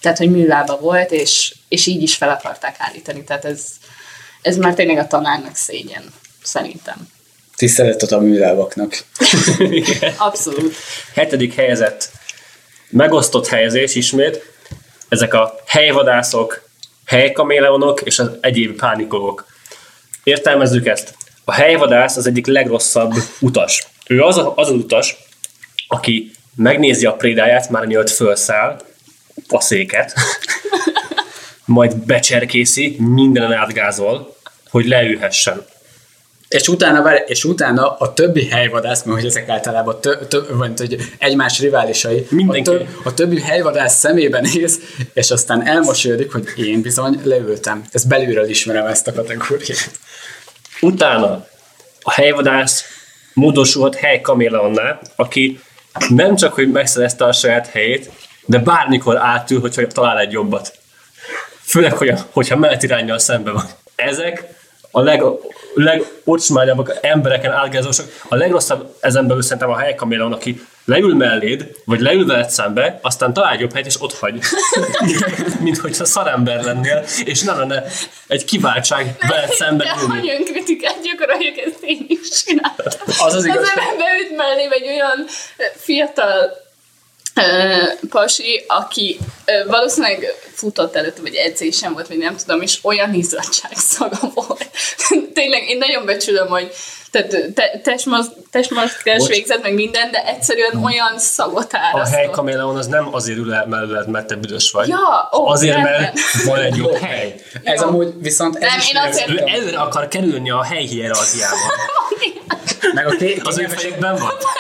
Tehát, 0.02 0.18
hogy 0.18 0.32
műlába 0.32 0.80
volt, 0.80 1.12
és, 1.12 1.56
és 1.68 1.86
így 1.86 2.02
is 2.02 2.16
fel 2.16 2.30
akarták 2.30 2.76
állítani. 2.78 3.24
Tehát 3.24 3.46
ez, 3.46 3.66
ez 4.42 4.58
már 4.58 4.74
tényleg 4.74 4.98
a 4.98 5.08
tanárnak 5.08 5.56
szégyen, 5.56 6.04
szerintem. 6.44 7.08
Tiszteletet 7.56 8.12
a 8.12 8.20
műlábaknak. 8.20 9.04
Abszolút. 10.18 10.76
Hetedik 11.14 11.54
helyezett. 11.54 12.10
Megosztott 12.96 13.48
helyezés 13.48 13.96
ismét. 13.96 14.54
Ezek 15.10 15.34
a 15.34 15.56
helyvadászok, 15.66 16.70
helykaméleonok 17.06 18.02
és 18.02 18.20
az 18.20 18.30
egyéb 18.42 18.78
pánikolók. 18.78 19.46
Értelmezzük 20.24 20.86
ezt. 20.86 21.16
A 21.46 21.54
helyvadász 21.54 22.18
az 22.18 22.28
egyik 22.28 22.48
legrosszabb 22.48 23.14
utas. 23.40 23.88
Ő 24.08 24.22
az 24.22 24.38
a, 24.38 24.54
az, 24.56 24.70
az 24.70 24.76
utas, 24.76 25.16
aki 25.88 26.32
megnézi 26.56 27.06
a 27.06 27.14
prédáját, 27.14 27.70
már 27.70 27.86
mielőtt 27.86 28.10
felszáll, 28.10 28.82
a 29.50 29.62
széket, 29.62 30.14
majd 31.66 31.98
becserkészi, 31.98 32.96
mindenen 33.00 33.54
átgázol, 33.54 34.36
hogy 34.70 34.86
leülhessen. 34.86 35.66
És 36.56 36.68
utána, 36.68 37.15
és 37.15 37.44
utána 37.44 37.96
a 37.98 38.13
többi 38.13 38.48
helyvadász, 38.48 39.04
mert 39.04 39.18
hogy 39.18 39.28
ezek 39.30 39.50
általában 39.50 40.02
tö, 40.02 40.26
tö, 40.26 40.41
vagy, 40.50 40.72
hogy 40.78 40.98
egymás 41.18 41.60
riválisai, 41.60 42.28
Mindenki. 42.30 42.70
a, 42.70 42.72
több, 42.72 42.88
a 43.04 43.13
többi 43.13 43.41
helyvadász 43.41 44.00
szemébe 44.00 44.39
néz, 44.39 44.80
és 45.13 45.32
aztán 45.32 45.68
elmosolyodik, 45.68 46.32
hogy 46.32 46.46
én 46.56 46.82
bizony 46.82 47.22
leültem. 47.24 47.84
Ezt 47.91 48.08
belülről 48.08 48.50
ismerem 48.50 48.86
ezt 48.86 49.08
a 49.08 49.13
kategóriát. 49.13 49.91
Utána 50.82 51.48
a 52.02 52.12
helyvadász 52.12 52.84
módosulhat 53.34 53.96
helykaméleonnál, 53.96 55.02
aki 55.15 55.60
nem 56.10 56.36
csak, 56.36 56.54
hogy 56.54 56.72
megszerezte 56.72 57.26
a 57.26 57.32
saját 57.32 57.68
helyét, 57.68 58.12
de 58.46 58.58
bármikor 58.58 59.18
átül, 59.18 59.60
hogyha 59.60 59.88
talál 59.88 60.20
egy 60.20 60.32
jobbat. 60.32 60.78
Főleg, 61.62 61.94
hogy 61.94 62.13
hogyha 62.32 62.58
menetirányjal 62.58 63.20
szembe 63.20 63.52
van. 63.52 63.65
Ezek 63.96 64.44
a 64.96 65.02
leg, 65.02 65.24
legocsmányabbak 65.74 66.98
embereken 67.02 67.52
átgázósok. 67.52 68.06
A 68.30 68.36
legrosszabb 68.36 68.96
ezen 69.00 69.28
belül 69.28 69.42
szerintem 69.42 69.70
a 69.70 69.78
helykaméleon, 69.78 70.34
aki 70.34 70.62
leül 70.86 71.16
melléd, 71.16 71.72
vagy 71.86 72.00
leül 72.00 72.26
veled 72.26 72.50
szembe, 72.50 73.00
aztán 73.02 73.34
talál 73.34 73.60
jobb 73.60 73.72
helyet, 73.72 73.88
és 73.88 74.02
ott 74.02 74.14
hagy. 74.14 74.40
Mint 75.66 75.78
hogyha 75.78 76.06
szarember 76.06 76.64
lennél, 76.64 77.04
és 77.26 77.42
nem 77.42 77.58
lenne 77.58 77.84
egy 78.28 78.46
kiváltság 78.46 79.16
veled 79.28 79.52
szembe 79.54 79.84
De 79.84 79.96
ülni. 80.02 80.20
hogy 80.20 80.30
önkritikát 80.40 81.02
gyakoroljuk, 81.04 81.58
ezt 81.58 81.84
én 81.84 82.06
is 82.08 82.44
csináltam. 82.44 82.92
Az 83.06 83.34
az 83.34 83.46
igazság. 83.46 83.78
Az 83.78 83.98
beült 83.98 84.36
mellém 84.36 84.72
egy 84.72 84.88
olyan 84.88 85.26
fiatal 85.76 86.64
pasi, 88.10 88.63
aki 88.67 89.19
valószínűleg 89.67 90.34
futott 90.54 90.95
előtt, 90.95 91.17
vagy 91.17 91.36
edzésen 91.36 91.93
volt, 91.93 92.08
vagy 92.08 92.17
nem 92.17 92.36
tudom, 92.36 92.62
és 92.62 92.80
olyan 92.82 93.13
izzadság 93.13 93.71
szaga 93.76 94.32
volt. 94.34 94.69
Tényleg, 95.34 95.69
én 95.69 95.78
nagyon 95.78 96.06
becsülöm, 96.06 96.48
hogy 96.48 96.71
tehát 97.21 97.54
te, 97.54 97.80
testmozg, 97.84 98.32
testmozgás 98.51 99.17
Bocs. 99.17 99.28
végzett 99.30 99.62
meg 99.62 99.73
minden, 99.73 100.12
de 100.12 100.25
egyszerűen 100.25 100.84
olyan 100.84 101.19
szagot 101.19 101.73
A 101.73 101.78
árasztott. 101.78 102.17
helykaméleon 102.17 102.78
az 102.78 102.88
nem 102.88 103.13
azért 103.13 103.38
ül 103.38 103.54
el 103.54 103.65
mellett, 103.67 104.08
mert 104.08 104.28
te 104.28 104.36
büdös 104.36 104.71
vagy. 104.71 104.88
Ja, 104.88 105.30
ó, 105.38 105.47
azért, 105.47 105.73
rendben. 105.73 106.01
mert 106.01 106.17
van 106.45 106.60
egy 106.60 106.75
jó 106.75 106.93
hely. 106.93 107.36
Ez 107.63 107.82
Jó. 107.82 107.88
amúgy 107.88 108.13
viszont 108.21 108.56
ez 108.56 108.62
Nem, 108.62 108.78
is 108.80 108.93
én 108.93 109.01
azért- 109.10 109.30
Ő 109.30 109.43
előre 109.45 109.78
akar 109.78 110.08
kerülni 110.08 110.49
a 110.49 110.63
hely 110.63 110.84
hierarchiában. 110.86 111.60
meg 112.93 113.08
a 113.08 113.10
ké- 113.10 113.41
Az 113.43 113.58
ő 113.58 113.67
van. 113.99 114.19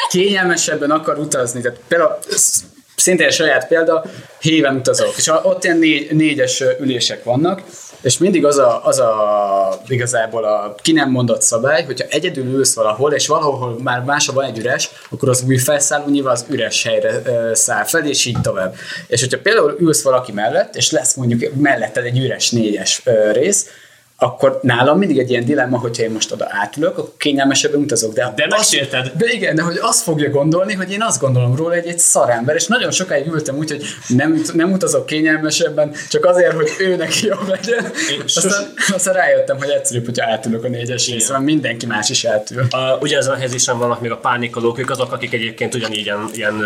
kényelmesebben 0.09 0.91
akar 0.91 1.17
utazni. 1.19 1.61
Tehát 1.61 1.79
például 1.87 2.17
sz- 2.29 2.63
szintén 2.95 3.29
saját 3.29 3.67
példa, 3.67 4.03
héven 4.39 4.75
utazok, 4.75 5.13
és 5.17 5.27
ott 5.43 5.63
ilyen 5.63 5.77
négy, 5.77 6.15
négyes 6.15 6.63
ülések 6.79 7.23
vannak, 7.23 7.61
és 8.05 8.17
mindig 8.17 8.45
az 8.45 8.57
a, 8.57 8.81
az 8.83 8.99
a 8.99 9.79
igazából 9.87 10.43
a 10.43 10.75
ki 10.81 10.91
nem 10.91 11.09
mondott 11.09 11.41
szabály, 11.41 11.83
hogyha 11.83 12.07
egyedül 12.09 12.45
ülsz 12.45 12.75
valahol, 12.75 13.13
és 13.13 13.27
valahol 13.27 13.79
már 13.83 14.03
máshol 14.03 14.35
van 14.35 14.45
egy 14.45 14.57
üres, 14.57 14.89
akkor 15.09 15.29
az 15.29 15.43
új 15.47 15.57
felszálló 15.57 16.09
nyilván 16.09 16.33
az 16.33 16.45
üres 16.49 16.83
helyre 16.83 17.21
száll 17.53 17.83
fel, 17.83 18.05
és 18.05 18.25
így 18.25 18.41
tovább. 18.41 18.75
És 19.07 19.19
hogyha 19.19 19.39
például 19.39 19.75
ülsz 19.79 20.03
valaki 20.03 20.31
mellett, 20.31 20.75
és 20.75 20.91
lesz 20.91 21.13
mondjuk 21.13 21.53
melletted 21.55 22.05
egy 22.05 22.19
üres 22.19 22.49
négyes 22.51 23.03
rész, 23.31 23.69
akkor 24.17 24.59
nálam 24.61 24.97
mindig 24.97 25.19
egy 25.19 25.29
ilyen 25.29 25.45
dilemma, 25.45 25.77
hogyha 25.77 26.03
én 26.03 26.11
most 26.11 26.31
oda 26.31 26.47
átülök, 26.49 26.97
akkor 26.97 27.13
kényelmesebben 27.17 27.79
utazok. 27.79 28.13
De, 28.13 28.33
De 28.35 28.47
mesélted. 28.49 29.11
De 29.17 29.25
igen, 29.31 29.55
de 29.55 29.61
hogy 29.61 29.77
azt 29.81 30.01
fogja 30.01 30.29
gondolni, 30.29 30.73
hogy 30.73 30.91
én 30.91 31.01
azt 31.01 31.21
gondolom 31.21 31.55
róla, 31.55 31.73
hogy 31.73 31.85
egy 31.85 31.99
szarember, 31.99 32.55
és 32.55 32.67
nagyon 32.67 32.91
sokáig 32.91 33.27
ültem 33.27 33.57
úgy, 33.57 33.69
hogy 33.69 33.83
nem, 34.07 34.41
nem 34.53 34.71
utazok 34.71 35.05
kényelmesebben, 35.05 35.91
csak 36.09 36.25
azért, 36.25 36.53
hogy 36.53 36.69
ő 36.79 36.95
neki 36.95 37.25
jobb 37.25 37.47
legyen. 37.47 37.91
Aztán, 38.25 38.73
aztán 38.93 39.13
rájöttem, 39.13 39.57
hogy 39.57 39.69
egyszerűbb, 39.69 40.05
hogyha 40.05 40.31
átülök 40.31 40.63
a 40.63 40.67
négyes 40.67 41.09
részre, 41.09 41.33
mert 41.33 41.45
mindenki 41.45 41.85
más 41.85 42.09
is 42.09 42.25
átül. 42.25 42.67
A, 42.69 42.97
ugyanezen 43.01 43.33
a 43.33 43.37
helyzésen 43.37 43.77
vannak 43.77 44.01
még 44.01 44.11
a 44.11 44.17
pánikolók, 44.17 44.79
ők 44.79 44.89
azok, 44.89 45.11
akik 45.11 45.33
egyébként 45.33 45.73
ugyanígy 45.73 46.05
ilyen, 46.05 46.29
ilyen 46.33 46.63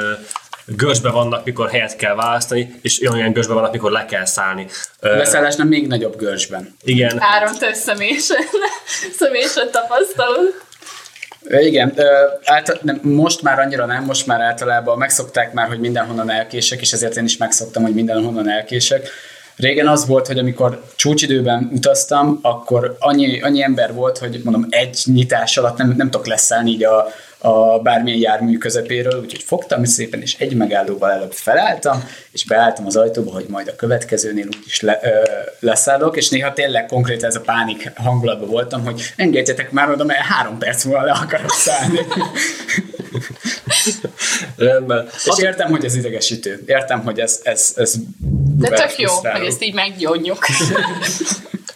görcsbe 0.75 1.09
vannak, 1.09 1.45
mikor 1.45 1.69
helyet 1.69 1.95
kell 1.95 2.15
választani, 2.15 2.79
és 2.81 3.01
olyan 3.11 3.31
görcsbe 3.31 3.53
vannak, 3.53 3.71
mikor 3.71 3.91
le 3.91 4.05
kell 4.05 4.25
szállni. 4.25 4.67
Leszállásnál 4.99 5.67
még 5.67 5.87
nagyobb 5.87 6.17
görcsben. 6.17 6.75
igen. 6.83 7.17
Áron, 7.19 7.57
te 7.59 7.73
személyesen, 7.73 8.37
személyesen 9.19 9.71
tapasztalod. 9.71 10.67
Igen, 11.47 11.93
által, 12.43 12.77
nem, 12.81 12.99
most 13.03 13.41
már 13.41 13.59
annyira 13.59 13.85
nem, 13.85 14.03
most 14.03 14.27
már 14.27 14.41
általában 14.41 14.97
megszokták 14.97 15.53
már, 15.53 15.67
hogy 15.67 15.79
mindenhonnan 15.79 16.29
elkések, 16.29 16.81
és 16.81 16.91
ezért 16.91 17.17
én 17.17 17.23
is 17.23 17.37
megszoktam, 17.37 17.83
hogy 17.83 17.93
mindenhonnan 17.93 18.49
elkések. 18.49 19.09
Régen 19.55 19.87
az 19.87 20.05
volt, 20.05 20.27
hogy 20.27 20.37
amikor 20.37 20.83
csúcsidőben 20.95 21.69
utaztam, 21.73 22.39
akkor 22.41 22.95
annyi, 22.99 23.41
annyi 23.41 23.63
ember 23.63 23.93
volt, 23.93 24.17
hogy 24.17 24.41
mondom 24.43 24.65
egy 24.69 25.01
nyitás 25.05 25.57
alatt 25.57 25.77
nem, 25.77 25.93
nem 25.97 26.09
tudok 26.09 26.27
leszállni 26.27 26.71
így 26.71 26.83
a, 26.83 27.07
a 27.41 27.79
bármilyen 27.79 28.19
jármű 28.19 28.57
közepéről, 28.57 29.19
úgyhogy 29.19 29.43
fogtam 29.43 29.83
szépen, 29.83 30.21
és 30.21 30.35
egy 30.39 30.53
megállóval 30.53 31.11
előbb 31.11 31.31
felálltam, 31.31 32.03
és 32.31 32.45
beálltam 32.45 32.85
az 32.85 32.95
ajtóba, 32.95 33.31
hogy 33.31 33.45
majd 33.49 33.67
a 33.67 33.75
következőnél 33.75 34.47
úgyis 34.59 34.81
le, 34.81 34.99
ö, 35.03 35.09
leszállok, 35.59 36.17
és 36.17 36.29
néha 36.29 36.53
tényleg 36.53 36.85
konkrétan 36.85 37.29
ez 37.29 37.35
a 37.35 37.41
pánik 37.41 37.91
hangulatban 37.95 38.49
voltam, 38.49 38.85
hogy 38.85 39.13
engedjetek 39.15 39.71
már 39.71 39.89
oda, 39.89 40.03
mert 40.03 40.19
három 40.19 40.57
perc 40.57 40.83
múlva 40.83 41.03
le 41.03 41.11
akarok 41.11 41.51
szállni. 41.51 41.99
Rendben. 44.57 45.09
és 45.25 45.43
értem, 45.43 45.69
hogy 45.69 45.85
ez 45.85 45.95
idegesítő. 45.95 46.63
Értem, 46.65 47.03
hogy 47.03 47.19
ez, 47.19 47.39
ez, 47.43 47.73
ez 47.75 47.93
De 48.57 48.67
tök 48.67 48.97
jó, 48.97 49.13
hogy 49.13 49.45
ezt 49.45 49.63
így 49.63 49.73
meggyógyjuk. 49.73 50.45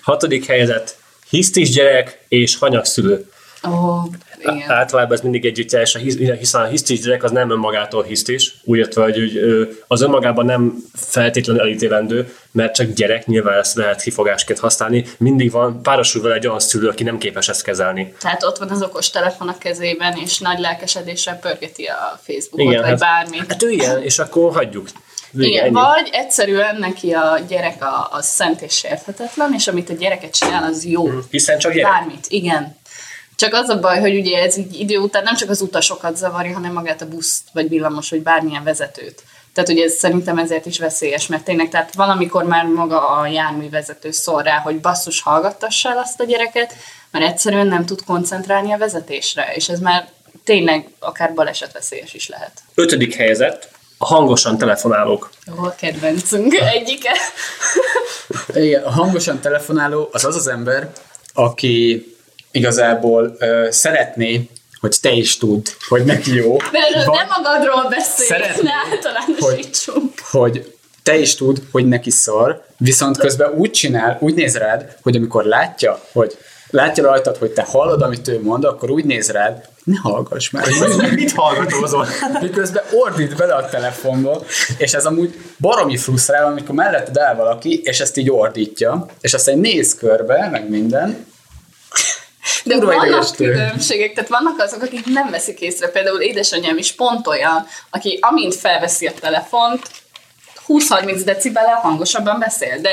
Hatodik 0.02 0.46
helyzet. 0.46 0.96
Hisztis 1.30 1.70
gyerek 1.70 2.20
és 2.28 2.58
hanyagszülő. 2.58 3.32
Oh, 3.64 4.04
igen. 4.40 4.72
Általában 4.72 5.14
ez 5.14 5.22
mindig 5.22 5.46
együttes, 5.46 5.98
hiszen 6.40 6.62
a 6.62 6.66
hisztis 6.66 7.00
gyerek 7.00 7.24
az 7.24 7.32
nem 7.32 7.50
önmagától 7.52 8.04
hisztis, 8.04 8.56
úgy 8.64 8.78
értve, 8.78 9.04
hogy 9.04 9.40
az 9.88 10.02
önmagában 10.02 10.46
nem 10.46 10.76
feltétlenül 10.94 11.62
elítélendő, 11.62 12.34
mert 12.52 12.74
csak 12.76 12.88
gyerek, 12.94 13.26
nyilván 13.26 13.58
ezt 13.60 13.76
lehet 13.76 14.02
kifogásként 14.02 14.60
használni. 14.60 15.06
Mindig 15.18 15.52
van 15.52 15.82
párosul 15.82 16.22
vele 16.22 16.36
egy 16.36 16.48
olyan 16.48 16.60
szülő, 16.60 16.88
aki 16.88 17.04
nem 17.04 17.18
képes 17.18 17.50
ezt 17.50 17.64
kezelni. 17.64 18.14
Tehát 18.20 18.44
ott 18.44 18.58
van 18.58 18.70
az 18.70 18.82
okos 18.82 19.10
telefon 19.10 19.48
a 19.48 19.58
kezében, 19.58 20.18
és 20.18 20.40
nagy 20.40 20.60
lelkesedéssel 20.60 21.40
pörgeti 21.40 21.86
a 21.86 22.20
Facebookot, 22.24 22.66
Igen, 22.66 22.82
vagy 22.82 22.90
hát- 22.90 23.00
bármit. 23.00 23.46
Hát 23.48 23.64
ő 23.64 23.70
ilyen, 23.70 24.02
és 24.04 24.20
akkor 24.20 24.54
hagyjuk. 24.54 24.88
Vége, 25.36 25.50
Igen, 25.50 25.64
ennyi. 25.64 25.74
vagy 25.74 26.10
egyszerűen 26.12 26.76
neki 26.76 27.12
a 27.12 27.40
gyerek 27.48 27.84
a, 27.84 28.08
a 28.12 28.22
szent 28.22 28.62
és 28.62 28.74
sérthetetlen, 28.74 29.54
és 29.54 29.68
amit 29.68 29.90
a 29.90 29.94
gyereket 29.94 30.36
csinál, 30.36 30.64
az 30.64 30.86
jó. 30.86 31.10
Hiszen 31.30 31.58
csak 31.58 31.74
gyerek. 31.74 31.92
Bármit, 31.92 32.26
igen. 32.30 32.76
Csak 33.44 33.54
az 33.54 33.70
a 33.70 33.80
baj, 33.80 34.00
hogy 34.00 34.18
ugye 34.18 34.38
ez 34.38 34.58
így 34.58 34.80
idő 34.80 34.98
után 34.98 35.24
nem 35.24 35.36
csak 35.36 35.50
az 35.50 35.62
utasokat 35.62 36.18
zavarja, 36.18 36.54
hanem 36.54 36.74
magát 36.74 37.02
a 37.02 37.08
buszt, 37.08 37.42
vagy 37.54 37.70
villamos, 37.70 38.10
vagy 38.10 38.22
bármilyen 38.22 38.64
vezetőt. 38.64 39.24
Tehát 39.54 39.70
ugye 39.70 39.84
ez 39.84 39.94
szerintem 39.94 40.38
ezért 40.38 40.66
is 40.66 40.80
veszélyes, 40.80 41.28
mert 41.28 41.44
tényleg, 41.44 41.70
tehát 41.70 41.94
valamikor 41.94 42.44
már 42.44 42.66
maga 42.66 43.10
a 43.10 43.28
járművezető 43.28 44.12
szól 44.12 44.42
rá, 44.42 44.58
hogy 44.58 44.80
basszus, 44.80 45.22
hallgattassa 45.22 45.90
el 45.90 45.98
azt 45.98 46.20
a 46.20 46.24
gyereket, 46.24 46.74
mert 47.12 47.26
egyszerűen 47.26 47.68
nem 47.68 47.86
tud 47.86 48.04
koncentrálni 48.04 48.72
a 48.72 48.78
vezetésre, 48.78 49.52
és 49.56 49.70
ez 49.70 49.80
már 49.80 50.10
tényleg 50.44 50.88
akár 51.00 51.34
balesetveszélyes 51.34 52.14
is 52.14 52.30
lehet. 52.30 52.52
Ötödik 52.76 53.16
helyzet. 53.16 53.70
A 53.98 54.06
hangosan 54.06 54.58
telefonálók. 54.58 55.30
Jó, 55.46 55.64
a 55.64 55.76
kedvencünk 55.76 56.54
egyike. 56.76 57.12
Igen, 58.54 58.84
a 58.84 58.92
hangosan 58.92 59.40
telefonáló 59.40 60.10
az 60.12 60.26
az 60.26 60.36
az 60.36 60.48
ember, 60.48 60.92
aki 61.34 62.06
igazából 62.54 63.36
ö, 63.40 63.68
szeretné, 63.70 64.50
hogy 64.80 64.96
te 65.02 65.12
is 65.12 65.38
tudd, 65.38 65.66
hogy 65.88 66.04
neki 66.04 66.36
jó. 66.36 66.52
Vagy- 66.52 67.06
nem 67.06 67.28
magadról 67.44 67.88
beszélj, 67.90 68.28
Szeretném, 68.28 68.64
ne 68.66 68.72
általánosítsunk. 68.96 70.14
hogy 70.32 70.76
te 71.04 71.18
is 71.18 71.36
tud, 71.36 71.62
hogy 71.72 71.88
neki 71.88 72.10
szar, 72.10 72.66
viszont 72.78 73.18
közben 73.18 73.52
úgy 73.52 73.72
csinál, 73.72 74.18
úgy 74.22 74.34
néz 74.34 74.58
rád, 74.58 74.96
hogy 75.02 75.16
amikor 75.16 75.44
látja, 75.44 76.00
hogy 76.12 76.38
látja 76.70 77.04
rajtad, 77.04 77.38
hogy 77.38 77.52
te 77.52 77.64
hallod, 77.64 78.02
amit 78.02 78.28
ő 78.28 78.42
mond, 78.42 78.64
akkor 78.64 78.90
úgy 78.92 79.06
néz 79.06 79.30
rád, 79.32 79.66
ne 79.84 79.98
hallgass 80.02 80.50
már. 80.50 80.66
Mit 81.16 81.32
hallgatózol? 81.32 82.08
Miközben 82.42 82.84
ordít 82.92 83.36
bele 83.36 83.54
a 83.54 83.70
telefonba, 83.70 84.44
és 84.78 84.94
ez 84.94 85.06
amúgy 85.06 85.34
baromi 85.60 85.98
frusztrál, 85.98 86.46
amikor 86.46 86.76
melletted 86.76 87.18
áll 87.18 87.36
valaki, 87.36 87.82
és 87.84 88.00
ezt 88.00 88.18
így 88.18 88.30
ordítja, 88.30 89.06
és 89.22 89.34
aztán 89.34 89.58
néz 89.58 89.96
körbe, 89.96 90.50
meg 90.52 90.70
minden, 90.70 91.26
De 92.64 92.74
Kurva 92.74 92.96
vannak 92.96 93.08
idegesítő. 93.08 93.52
különbségek, 93.52 94.14
tehát 94.14 94.30
vannak 94.30 94.60
azok, 94.60 94.82
akik 94.82 95.06
nem 95.06 95.30
veszik 95.30 95.60
észre. 95.60 95.88
Például 95.88 96.22
édesanyám 96.22 96.78
is 96.78 96.92
pont 96.92 97.28
olyan, 97.28 97.68
aki 97.90 98.18
amint 98.22 98.56
felveszi 98.56 99.08
a 99.08 99.14
telefont, 99.20 99.82
20-30 100.68 101.22
decibellel 101.26 101.76
hangosabban 101.76 102.40
beszél, 102.40 102.82
de 102.82 102.92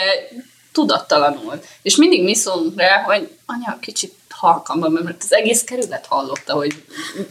tudattalanul. 0.73 1.61
És 1.83 1.97
mindig 1.97 2.23
mi 2.23 2.35
szólunk 2.35 2.81
rá, 2.81 3.03
hogy 3.03 3.29
anya, 3.47 3.79
kicsit 3.81 4.15
halkan 4.29 4.79
mert 4.79 5.23
az 5.23 5.33
egész 5.33 5.63
kerület 5.63 6.07
hallotta, 6.07 6.55
hogy 6.55 6.83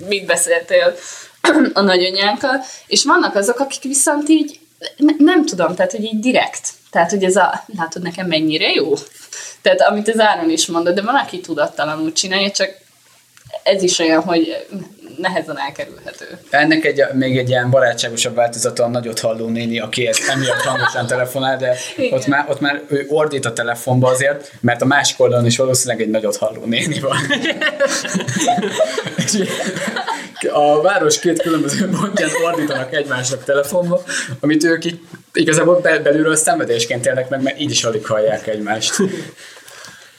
mit 0.07 0.25
beszéltél 0.25 0.95
a 1.73 1.81
nagyanyánkkal. 1.81 2.63
És 2.87 3.03
vannak 3.03 3.35
azok, 3.35 3.59
akik 3.59 3.83
viszont 3.83 4.29
így 4.29 4.59
ne- 4.97 5.15
nem 5.17 5.45
tudom, 5.45 5.75
tehát, 5.75 5.91
hogy 5.91 6.03
így 6.03 6.19
direkt. 6.19 6.69
Tehát, 6.91 7.09
hogy 7.09 7.23
ez 7.23 7.35
a, 7.35 7.63
látod 7.77 8.01
nekem 8.01 8.27
mennyire 8.27 8.69
jó? 8.69 8.93
Tehát, 9.61 9.81
amit 9.81 10.07
az 10.07 10.19
Áron 10.19 10.49
is 10.49 10.65
mondott, 10.65 10.95
de 10.95 11.01
van, 11.01 11.15
aki 11.15 11.39
tudattalanul 11.39 12.11
csinálja, 12.11 12.51
csak 12.51 12.69
ez 13.63 13.83
is 13.83 13.99
olyan, 13.99 14.21
hogy 14.21 14.67
nehezen 15.17 15.59
elkerülhető. 15.59 16.25
Ennek 16.49 16.85
egy, 16.85 17.03
még 17.13 17.37
egy 17.37 17.49
ilyen 17.49 17.69
barátságosabb 17.69 18.35
változata 18.35 18.83
a 18.83 18.87
nagyot 18.87 19.19
halló 19.19 19.47
néni, 19.47 19.79
aki 19.79 20.07
ezt 20.07 20.29
emiatt 20.29 20.61
hangosan 20.61 21.07
telefonál, 21.07 21.57
de 21.57 21.75
Igen. 21.97 22.13
ott 22.13 22.25
már, 22.25 22.45
ott 22.49 22.59
már 22.59 22.81
ő 22.87 23.05
ordít 23.09 23.45
a 23.45 23.53
telefonba 23.53 24.09
azért, 24.09 24.51
mert 24.61 24.81
a 24.81 24.85
másik 24.85 25.19
oldalon 25.19 25.45
is 25.45 25.57
valószínűleg 25.57 26.01
egy 26.01 26.09
nagyot 26.09 26.37
halló 26.37 26.65
néni 26.65 26.99
van. 26.99 27.17
A 30.51 30.81
város 30.81 31.19
két 31.19 31.41
különböző 31.41 31.89
pontján 31.89 32.29
ordítanak 32.45 32.93
egymásnak 32.93 33.43
telefonba, 33.43 34.03
amit 34.39 34.63
ők 34.63 34.85
így 34.85 34.99
igazából 35.33 35.79
be- 35.79 35.99
belülről 35.99 36.35
szenvedésként 36.35 37.05
élnek 37.05 37.29
meg, 37.29 37.41
mert 37.41 37.59
így 37.59 37.71
is 37.71 37.83
alig 37.83 38.05
hallják 38.05 38.47
egymást. 38.47 38.95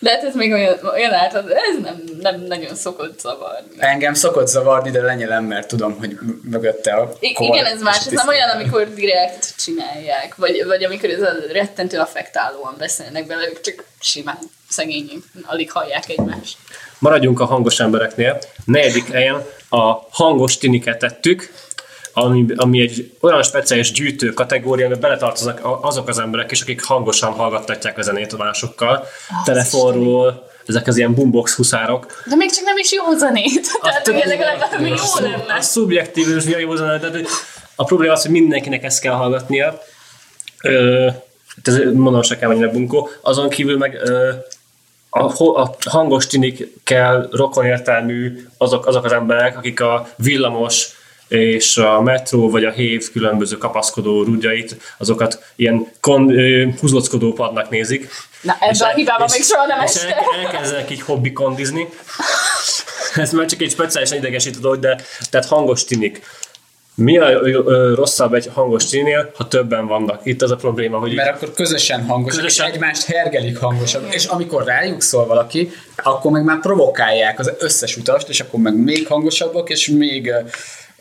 De 0.02 0.10
hát 0.10 0.22
ez 0.22 0.34
még 0.34 0.52
olyan, 0.52 0.78
olyan 0.92 1.12
által, 1.12 1.54
ez 1.54 1.82
nem, 1.82 2.02
nem 2.20 2.40
nagyon 2.40 2.74
szokott 2.74 3.20
zavarni. 3.20 3.68
Engem 3.78 4.14
szokott 4.14 4.46
zavarni, 4.46 4.90
de 4.90 5.02
lenyelem, 5.02 5.44
mert 5.44 5.68
tudom, 5.68 5.98
hogy 5.98 6.18
mögötte 6.42 6.94
a 6.94 7.12
I- 7.20 7.32
kor, 7.32 7.46
igen, 7.46 7.64
ez 7.64 7.82
más, 7.82 7.98
és 7.98 8.06
ez 8.06 8.12
nem 8.12 8.28
olyan, 8.28 8.48
amikor 8.48 8.94
direkt 8.94 9.54
csinálják, 9.58 10.34
vagy, 10.34 10.64
vagy 10.66 10.84
amikor 10.84 11.10
ez 11.10 11.22
a 11.22 11.32
rettentő 11.52 11.98
affektálóan 11.98 12.74
beszélnek 12.78 13.26
bele, 13.26 13.48
ők 13.48 13.60
csak 13.60 13.84
simán 14.00 14.38
szegények, 14.68 15.18
alig 15.42 15.70
hallják 15.70 16.08
egymást. 16.08 16.56
Maradjunk 16.98 17.40
a 17.40 17.44
hangos 17.44 17.80
embereknél. 17.80 18.38
Negyedik 18.64 19.12
helyen 19.12 19.44
a 19.68 19.92
hangos 20.10 20.58
tiniket 20.58 20.98
tettük, 20.98 21.52
ami, 22.20 22.44
ami 22.56 22.80
egy 22.80 23.12
olyan 23.20 23.42
speciális 23.42 23.92
gyűjtő 23.92 24.32
kategória, 24.32 24.84
amiben 24.86 25.00
beletartoznak 25.00 25.60
azok 25.82 26.08
az 26.08 26.18
emberek 26.18 26.50
is, 26.50 26.60
akik 26.60 26.84
hangosan 26.84 27.32
hallgattatják 27.32 27.98
a 27.98 28.02
zenét 28.02 28.36
másokkal, 28.36 29.06
telefonról, 29.44 30.48
ezek 30.66 30.86
az 30.86 30.96
ilyen 30.96 31.14
boombox 31.14 31.54
huszárok. 31.54 32.22
De 32.26 32.36
még 32.36 32.50
csak 32.50 32.64
nem 32.64 32.76
is 32.76 32.92
jó 32.92 33.16
zenét, 33.16 33.68
tehát 33.82 34.08
ugye 34.08 34.26
legalább 34.26 34.80
még 34.80 34.92
A 34.92 34.96
jó 34.96 35.26
lenne. 35.26 35.54
A 35.54 35.60
szubjektív 35.60 36.26
és 36.36 36.44
jó 36.58 36.74
zene, 36.74 36.98
de 36.98 37.20
a 37.74 37.84
probléma 37.84 38.12
az, 38.12 38.22
hogy 38.22 38.30
mindenkinek 38.30 38.84
ezt 38.84 39.00
kell 39.00 39.14
hallgatnia. 39.14 39.82
Ö, 40.62 41.08
hát 41.56 41.68
ez 41.68 41.92
mondom 41.94 42.22
se 42.22 42.36
kell 42.36 42.48
mennyire 42.48 42.68
bunkó. 42.68 43.08
Azon 43.20 43.48
kívül 43.48 43.76
meg 43.76 43.94
ö, 43.94 44.32
a, 45.10 45.44
a 45.60 45.76
hangos 45.88 46.26
tinik 46.26 46.68
kell 46.84 47.28
rokon 47.32 47.64
értelmű 47.64 48.46
azok, 48.58 48.86
azok 48.86 49.04
az 49.04 49.12
emberek, 49.12 49.56
akik 49.56 49.80
a 49.80 50.08
villamos 50.16 50.88
és 51.30 51.76
a 51.76 52.00
metró 52.02 52.50
vagy 52.50 52.64
a 52.64 52.70
hév 52.70 53.10
különböző 53.12 53.56
kapaszkodó 53.58 54.22
rúdjait, 54.22 54.76
azokat 54.98 55.42
ilyen 55.56 55.86
kon, 56.00 56.38
ö, 56.38 56.66
húzlockodó 56.80 57.32
padnak 57.32 57.70
nézik. 57.70 58.08
Na, 58.42 58.56
ebben 58.60 58.88
a 58.88 58.94
hibában 58.94 59.28
még 59.32 59.42
soha 59.42 59.66
nem 59.66 59.78
és 59.80 59.94
estem. 59.94 60.10
el, 60.10 60.44
elkezdenek 60.44 60.90
így 60.90 61.00
hobbi 61.02 61.32
kondizni. 61.32 61.88
Ez 63.14 63.32
már 63.32 63.46
csak 63.46 63.60
egy 63.60 63.70
speciálisan 63.70 64.18
idegesítő 64.18 64.58
dolog, 64.60 64.78
de 64.78 65.00
tehát 65.30 65.46
hangos 65.46 65.84
tinik. 65.84 66.22
Mi 66.94 67.18
a 67.18 67.40
rosszabb 67.94 68.34
egy 68.34 68.50
hangos 68.52 68.86
tininél, 68.86 69.30
ha 69.36 69.48
többen 69.48 69.86
vannak? 69.86 70.20
Itt 70.24 70.42
az 70.42 70.50
a 70.50 70.56
probléma, 70.56 70.98
hogy 70.98 71.14
Mert 71.14 71.36
akkor 71.36 71.52
közösen 71.54 72.04
hangosak, 72.06 72.40
Közösen. 72.40 72.66
és 72.66 72.72
egymást 72.72 73.04
hergelik 73.04 73.58
hangosan. 73.58 74.02
És 74.10 74.24
amikor 74.24 74.64
rájuk 74.64 75.02
szól 75.02 75.26
valaki, 75.26 75.70
akkor 75.96 76.30
meg 76.30 76.44
már 76.44 76.60
provokálják 76.60 77.38
az 77.38 77.52
összes 77.58 77.96
utast, 77.96 78.28
és 78.28 78.40
akkor 78.40 78.60
meg 78.60 78.76
még 78.76 79.06
hangosabbak, 79.06 79.70
és 79.70 79.88
még 79.88 80.32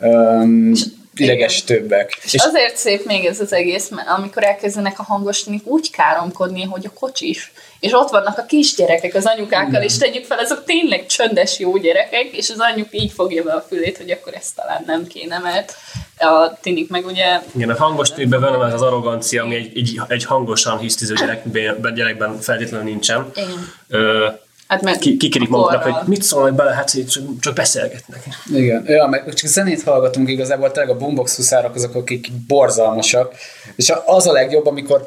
um, 0.00 0.72
ideges 1.14 1.64
többek. 1.64 2.18
És 2.24 2.34
azért 2.34 2.76
szép 2.76 3.04
még 3.04 3.24
ez 3.24 3.40
az 3.40 3.52
egész, 3.52 3.88
mert 3.88 4.08
amikor 4.08 4.44
elkezdenek 4.44 4.98
a 4.98 5.02
hangosnik 5.02 5.66
úgy 5.66 5.90
káromkodni, 5.90 6.62
hogy 6.62 6.86
a 6.86 6.98
kocsis, 6.98 7.52
és 7.80 7.92
ott 7.92 8.10
vannak 8.10 8.38
a 8.38 8.44
kisgyerekek 8.44 9.14
az 9.14 9.26
anyukákkal, 9.26 9.82
és 9.82 9.96
tegyük 9.96 10.24
fel, 10.24 10.38
azok 10.38 10.64
tényleg 10.64 11.06
csöndes 11.06 11.58
jó 11.58 11.76
gyerekek, 11.76 12.36
és 12.36 12.50
az 12.50 12.58
anyuk 12.58 12.88
így 12.90 13.12
fogja 13.12 13.42
be 13.42 13.52
a 13.52 13.64
fülét, 13.68 13.96
hogy 13.96 14.10
akkor 14.10 14.34
ezt 14.34 14.54
talán 14.54 14.82
nem 14.86 15.06
kéne, 15.06 15.38
mert 15.38 15.76
a 16.18 16.58
tinik 16.60 16.90
meg 16.90 17.06
ugye 17.06 17.40
Igen, 17.54 17.70
a 17.70 17.76
hangos 17.76 18.10
benne 18.10 18.56
van 18.56 18.66
ez 18.66 18.74
az 18.74 18.82
arrogancia, 18.82 19.42
ami 19.42 19.54
egy, 19.54 19.78
egy, 19.78 20.00
egy 20.08 20.24
hangosan 20.24 20.78
hisztiző 20.78 21.14
gyerekben, 21.14 21.94
gyerekben 21.94 22.40
feltétlenül 22.40 22.86
nincsen. 22.86 23.30
Igen. 23.34 23.72
Ö, 23.88 24.28
Hát 24.70 24.82
mert 24.82 24.98
ki, 24.98 25.16
kikérik 25.16 25.48
maguknak, 25.48 25.82
hogy 25.82 25.94
mit 26.06 26.22
szólnak 26.22 26.54
bele, 26.54 26.74
hát 26.74 26.90
csak, 26.90 27.24
csak 27.40 27.54
beszélgetnek. 27.54 28.22
Igen, 28.54 28.84
ja, 28.86 29.06
meg 29.06 29.34
csak 29.34 29.48
zenét 29.48 29.82
hallgatunk 29.82 30.28
igazából, 30.28 30.70
tényleg 30.70 30.94
a 30.94 30.98
boombox 30.98 31.36
huszárok 31.36 31.74
azok, 31.74 31.94
akik 31.94 32.32
borzalmasak, 32.46 33.34
és 33.76 33.92
az 34.04 34.26
a 34.26 34.32
legjobb, 34.32 34.66
amikor 34.66 35.06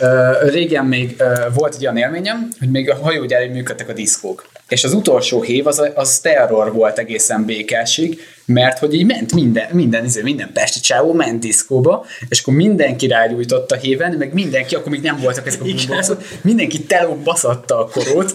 uh, 0.00 0.50
régen 0.50 0.84
még 0.84 1.16
uh, 1.18 1.54
volt 1.54 1.74
egy 1.74 1.82
olyan 1.82 1.96
élményem, 1.96 2.48
hogy 2.58 2.70
még 2.70 2.90
a 2.90 2.98
hajógyári 3.02 3.48
működtek 3.48 3.88
a 3.88 3.92
diszkók. 3.92 4.46
És 4.68 4.84
az 4.84 4.92
utolsó 4.92 5.42
hév 5.42 5.66
az, 5.66 5.90
az 5.94 6.18
terror 6.18 6.72
volt 6.72 6.98
egészen 6.98 7.44
békásig, 7.44 8.20
mert 8.44 8.78
hogy 8.78 8.94
így 8.94 9.06
ment 9.06 9.34
minden, 9.34 9.68
minden, 9.72 10.04
izé, 10.04 10.22
minden 10.22 10.50
pesti 10.52 10.80
csávó 10.80 11.12
ment 11.12 11.40
diszkóba, 11.40 12.06
és 12.28 12.40
akkor 12.40 12.54
mindenki 12.54 13.06
rágyújtott 13.06 13.70
a 13.70 13.76
héven, 13.76 14.12
meg 14.12 14.32
mindenki, 14.32 14.74
akkor 14.74 14.92
még 14.92 15.00
nem 15.00 15.18
voltak 15.20 15.46
ezek 15.46 15.60
a 15.60 15.64
boomboxok, 15.64 16.22
mindenki 16.40 16.80
teló 16.80 17.14
baszatta 17.14 17.78
a 17.78 17.88
korót, 17.88 18.32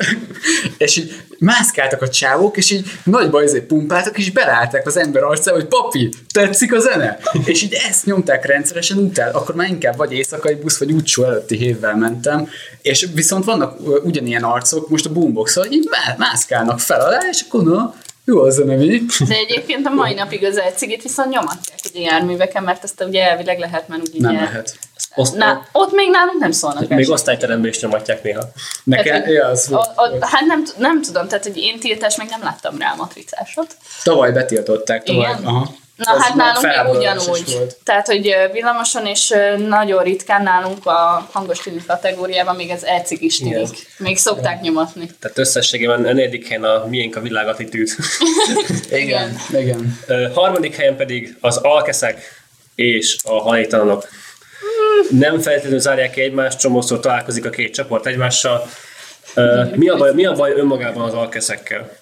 és 0.77 0.97
így 0.97 1.15
mászkáltak 1.39 2.01
a 2.01 2.09
csávók, 2.09 2.57
és 2.57 2.71
így 2.71 2.85
nagyba 3.03 3.43
izé 3.43 3.59
pumpáltak, 3.59 4.17
és 4.17 4.31
belálltak 4.31 4.85
az 4.85 4.97
ember 4.97 5.23
arcába, 5.23 5.57
hogy 5.57 5.67
papi, 5.67 6.09
tetszik 6.33 6.73
a 6.73 6.79
zene? 6.79 7.17
És 7.45 7.63
így 7.63 7.73
ezt 7.89 8.05
nyomták 8.05 8.45
rendszeresen 8.45 8.97
utál, 8.97 9.31
akkor 9.31 9.55
már 9.55 9.69
inkább 9.69 9.97
vagy 9.97 10.13
éjszakai 10.13 10.55
busz, 10.55 10.77
vagy 10.77 10.91
útsó 10.91 11.23
előtti 11.23 11.57
hévvel 11.57 11.95
mentem, 11.95 12.47
és 12.81 13.07
viszont 13.13 13.45
vannak 13.45 13.79
ugyanilyen 14.03 14.43
arcok 14.43 14.89
most 14.89 15.05
a 15.05 15.11
boombox 15.11 15.55
hogy 15.55 15.73
így 15.73 15.87
má- 15.89 16.17
mászkálnak 16.17 16.79
fel 16.79 17.01
alá, 17.01 17.19
és 17.31 17.43
akkor 17.47 17.63
na, 17.63 17.95
jó 18.29 18.41
a 18.41 18.49
zene, 18.49 18.75
mi? 18.75 19.01
De 19.27 19.35
egyébként 19.35 19.85
a 19.85 19.89
mai 19.89 20.13
napig 20.13 20.43
az 20.43 20.57
elcigit 20.57 21.03
viszont 21.03 21.29
nyomatják 21.29 21.79
ugye 21.89 22.01
járműveken, 22.01 22.63
mert 22.63 22.83
azt 22.83 23.03
ugye 23.07 23.23
elvileg 23.29 23.59
lehet, 23.59 23.87
mert 23.87 24.01
úgy 24.01 24.21
Nem 24.21 24.31
ugye- 24.35 24.43
lehet. 24.43 24.77
Oszt, 25.15 25.35
Na, 25.35 25.67
ott 25.71 25.91
még 25.91 26.09
nálunk 26.09 26.39
nem 26.39 26.51
szólnak 26.51 26.79
még 26.79 26.89
versenyt. 26.89 27.09
osztályteremben 27.13 27.69
is 27.69 27.79
nyomatják 27.81 28.23
néha. 28.23 28.43
Nekem, 28.83 29.03
Tehát, 29.05 29.27
ja, 29.31 29.45
az 29.47 29.71
a, 29.71 29.79
a, 29.95 30.25
hát 30.25 30.41
nem, 30.45 30.63
nem 30.77 31.01
tudom, 31.01 31.27
tehát 31.27 31.43
hogy 31.43 31.57
én 31.57 31.79
tiltás 31.79 32.15
még 32.17 32.27
nem 32.29 32.43
láttam 32.43 32.77
rá 32.79 32.91
a 32.91 32.95
matricásot. 32.95 33.75
tavaly 34.03 34.31
betiltották, 34.31 35.03
tavaly. 35.03 35.29
Igen? 35.31 35.45
Aha. 35.45 35.71
Na 35.97 36.21
hát 36.21 36.35
nálunk 36.35 36.65
még 36.65 36.97
ugyanúgy. 36.97 37.57
Tehát, 37.83 38.07
hogy 38.07 38.35
villamoson 38.51 39.05
és 39.05 39.33
nagyon 39.67 40.03
ritkán 40.03 40.43
nálunk 40.43 40.85
a 40.85 41.29
hangos 41.31 41.59
tűnik 41.59 41.85
kategóriában 41.85 42.55
még 42.55 42.71
az 42.71 42.85
elcig 42.85 43.21
is 43.21 43.37
tűnik. 43.37 43.87
Még 43.97 44.17
szokták 44.17 44.61
nyomatni. 44.61 45.09
Tehát 45.19 45.37
összességében 45.37 46.05
a 46.05 46.13
negyedik 46.13 46.47
helyen 46.47 46.63
a 46.63 46.85
miénk 46.85 47.15
a 47.15 47.21
világattitűd. 47.21 47.89
Igen, 48.89 49.37
igen. 49.51 49.99
Ö, 50.07 50.27
harmadik 50.33 50.75
helyen 50.75 50.95
pedig 50.95 51.37
az 51.41 51.57
alkeszek 51.57 52.21
és 52.75 53.17
a 53.23 53.41
hajtalanok. 53.41 54.07
Nem 55.09 55.39
feltétlenül 55.39 55.79
zárják 55.79 56.11
ki 56.11 56.21
egymást, 56.21 56.59
csomószor 56.59 56.99
találkozik 56.99 57.45
a 57.45 57.49
két 57.49 57.73
csoport 57.73 58.05
egymással. 58.05 58.69
Mi 59.75 59.89
a 59.89 59.95
baj, 59.95 60.13
mi 60.13 60.25
a 60.25 60.33
baj 60.33 60.51
önmagában 60.51 61.03
az 61.03 61.13
alkeszekkel? 61.13 61.97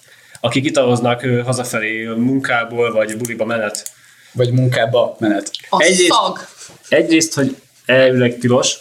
Akik 0.45 0.65
itavoznak 0.65 1.23
ö, 1.23 1.41
hazafelé 1.41 2.05
munkából, 2.05 2.91
vagy 2.91 3.17
buliba 3.17 3.45
menet. 3.45 3.91
Vagy 4.31 4.51
munkába 4.51 5.15
menet. 5.19 5.51
A 5.69 5.81
Egyrészt- 5.81 6.11
szag. 6.11 6.47
Egyrészt, 6.89 7.33
hogy 7.33 7.55
elvileg 7.85 8.37
tilos, 8.37 8.75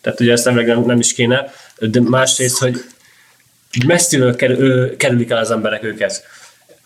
tehát 0.00 0.20
ugye 0.20 0.32
ezt 0.32 0.46
elvileg 0.46 0.66
nem, 0.68 0.84
nem 0.84 0.98
is 0.98 1.12
kéne, 1.14 1.52
de 1.78 2.00
másrészt, 2.00 2.58
hogy 2.58 2.84
messziről 3.86 4.36
kerül, 4.36 4.96
kerülik 4.96 5.30
el 5.30 5.38
az 5.38 5.50
emberek 5.50 5.82
őket. 5.82 6.22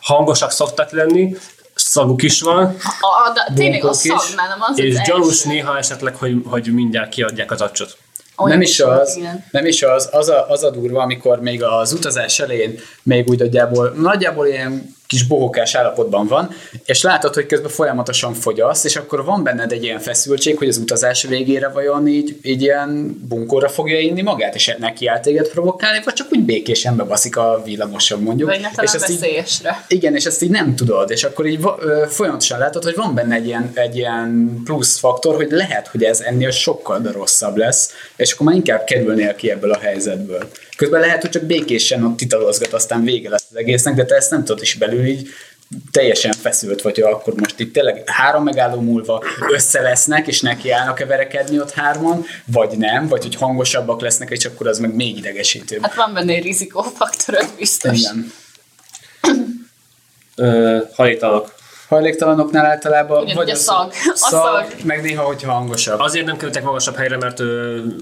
Hangosak 0.01 0.51
szoktak 0.51 0.91
lenni, 0.91 1.37
szaguk 1.75 2.23
is 2.23 2.41
van, 2.41 2.65
A, 3.01 3.29
a, 3.29 3.33
de 3.35 3.53
tényleg 3.55 3.85
a 3.85 3.89
Bunkók 3.89 4.05
is. 4.05 4.11
szag 4.11 4.37
nálam 4.37 4.59
az 4.61 4.79
és 4.79 4.99
az 4.99 5.07
gyanús 5.07 5.29
első. 5.37 5.49
néha 5.49 5.79
esetleg, 5.79 6.15
hogy, 6.17 6.35
hogy 6.45 6.73
mindjárt 6.73 7.09
kiadják 7.09 7.51
az 7.51 7.61
acsot. 7.61 7.97
Olyan 8.37 8.51
nem 8.59 8.61
is 8.61 8.81
az, 8.81 9.17
igen. 9.17 9.45
nem 9.51 9.67
is 9.67 9.83
az, 9.83 10.09
az 10.13 10.29
a, 10.29 10.49
az 10.49 10.63
a 10.63 10.71
durva, 10.71 11.03
amikor 11.03 11.41
még 11.41 11.63
az 11.63 11.93
utazás 11.93 12.41
elején 12.41 12.79
még 13.03 13.29
úgy 13.29 13.39
nagyjából, 13.39 13.89
nagyjából 13.89 14.47
ilyen 14.47 14.95
kis 15.15 15.27
bohókás 15.27 15.75
állapotban 15.75 16.27
van, 16.27 16.51
és 16.85 17.03
látod, 17.03 17.35
hogy 17.35 17.47
közben 17.47 17.71
folyamatosan 17.71 18.35
fogyasz, 18.35 18.85
és 18.85 18.97
akkor 18.97 19.25
van 19.25 19.43
benned 19.43 19.73
egy 19.73 19.83
ilyen 19.85 19.99
feszültség, 19.99 20.59
hogy 20.59 20.69
az 20.69 20.77
utazás 20.77 21.23
végére 21.23 21.69
vajon 21.69 22.09
így, 22.09 22.39
így 22.43 22.63
ilyen 22.63 23.19
bunkóra 23.29 23.69
fogja 23.69 23.99
inni 23.99 24.23
magát, 24.23 24.55
és 24.55 24.77
neki 24.79 25.07
áll 25.07 25.21
téged 25.21 25.49
provokálni, 25.49 26.01
vagy 26.05 26.15
csak 26.15 26.27
úgy 26.31 26.41
békésen 26.41 26.97
bebaszik 26.97 27.37
a 27.37 27.63
villamoson 27.65 28.23
mondjuk. 28.23 28.49
Vagy 28.49 28.61
ne 28.61 28.83
és 28.83 28.93
ezt 28.93 29.11
így, 29.11 29.43
igen, 29.89 30.15
és 30.15 30.25
ezt 30.25 30.43
így 30.43 30.51
nem 30.51 30.75
tudod, 30.77 31.11
és 31.11 31.25
akkor 31.25 31.47
így 31.47 31.61
ö, 31.79 32.05
folyamatosan 32.09 32.59
látod, 32.59 32.85
hogy 32.85 32.95
van 32.95 33.15
benne 33.15 33.35
egy 33.35 33.47
ilyen, 33.47 33.71
egy 33.75 33.97
ilyen 33.97 34.61
plusz 34.65 34.99
faktor, 34.99 35.35
hogy 35.35 35.51
lehet, 35.51 35.89
hogy 35.89 36.03
ez 36.03 36.21
ennél 36.21 36.51
sokkal 36.51 37.03
rosszabb 37.13 37.57
lesz, 37.57 37.93
és 38.17 38.33
akkor 38.33 38.47
már 38.47 38.57
inkább 38.57 38.85
kerülnél 38.85 39.35
ki 39.35 39.51
ebből 39.51 39.71
a 39.71 39.79
helyzetből. 39.79 40.49
Közben 40.77 41.01
lehet, 41.01 41.21
hogy 41.21 41.31
csak 41.31 41.43
békésen 41.43 42.05
ott 42.05 42.17
titalozgat, 42.17 42.73
aztán 42.73 43.05
vége 43.05 43.29
lesz 43.29 43.47
az 43.51 43.57
egésznek, 43.57 43.95
de 43.95 44.05
te 44.05 44.15
ezt 44.15 44.31
nem 44.31 44.45
tudod, 44.45 44.63
és 44.63 44.75
belül 44.75 45.04
így 45.07 45.29
teljesen 45.91 46.33
feszült 46.33 46.83
vagy, 46.83 46.95
hogy 46.95 47.13
akkor 47.13 47.35
most 47.35 47.61
itt 47.61 47.73
tényleg 47.73 48.03
három 48.07 48.43
megálló 48.43 48.81
múlva 48.81 49.25
össze 49.53 49.81
lesznek, 49.81 50.27
és 50.27 50.41
nekiállnak-e 50.41 51.07
verekedni 51.07 51.61
ott 51.61 51.71
hárman, 51.71 52.25
vagy 52.45 52.77
nem, 52.79 53.09
vagy 53.09 53.23
hogy 53.23 53.35
hangosabbak 53.35 54.01
lesznek, 54.01 54.31
és 54.31 54.45
akkor 54.45 54.67
az 54.67 54.79
meg 54.79 54.95
még 54.95 55.17
idegesítőbb. 55.17 55.83
Hát 55.83 55.95
van 55.95 56.15
benne 56.15 56.33
egy 56.33 56.43
rizikófaktor, 56.43 57.39
biztos. 57.59 57.99
Igen. 57.99 58.33
Ö, 60.37 60.79
hajtalanok. 60.95 61.55
Hajléktalanoknál 61.89 62.65
általában 62.67 63.23
Ugyanúgy 63.23 63.51
a 63.51 63.55
szag. 63.55 63.91
A 63.91 64.17
szag, 64.17 64.41
szag. 64.71 64.85
meg 64.85 65.03
néha, 65.03 65.23
hogyha 65.23 65.53
hangosabb. 65.53 66.01
Azért 66.01 66.27
nem 66.27 66.37
kerültek 66.37 66.63
magasabb 66.63 66.97
helyre, 66.97 67.17
mert 67.17 67.41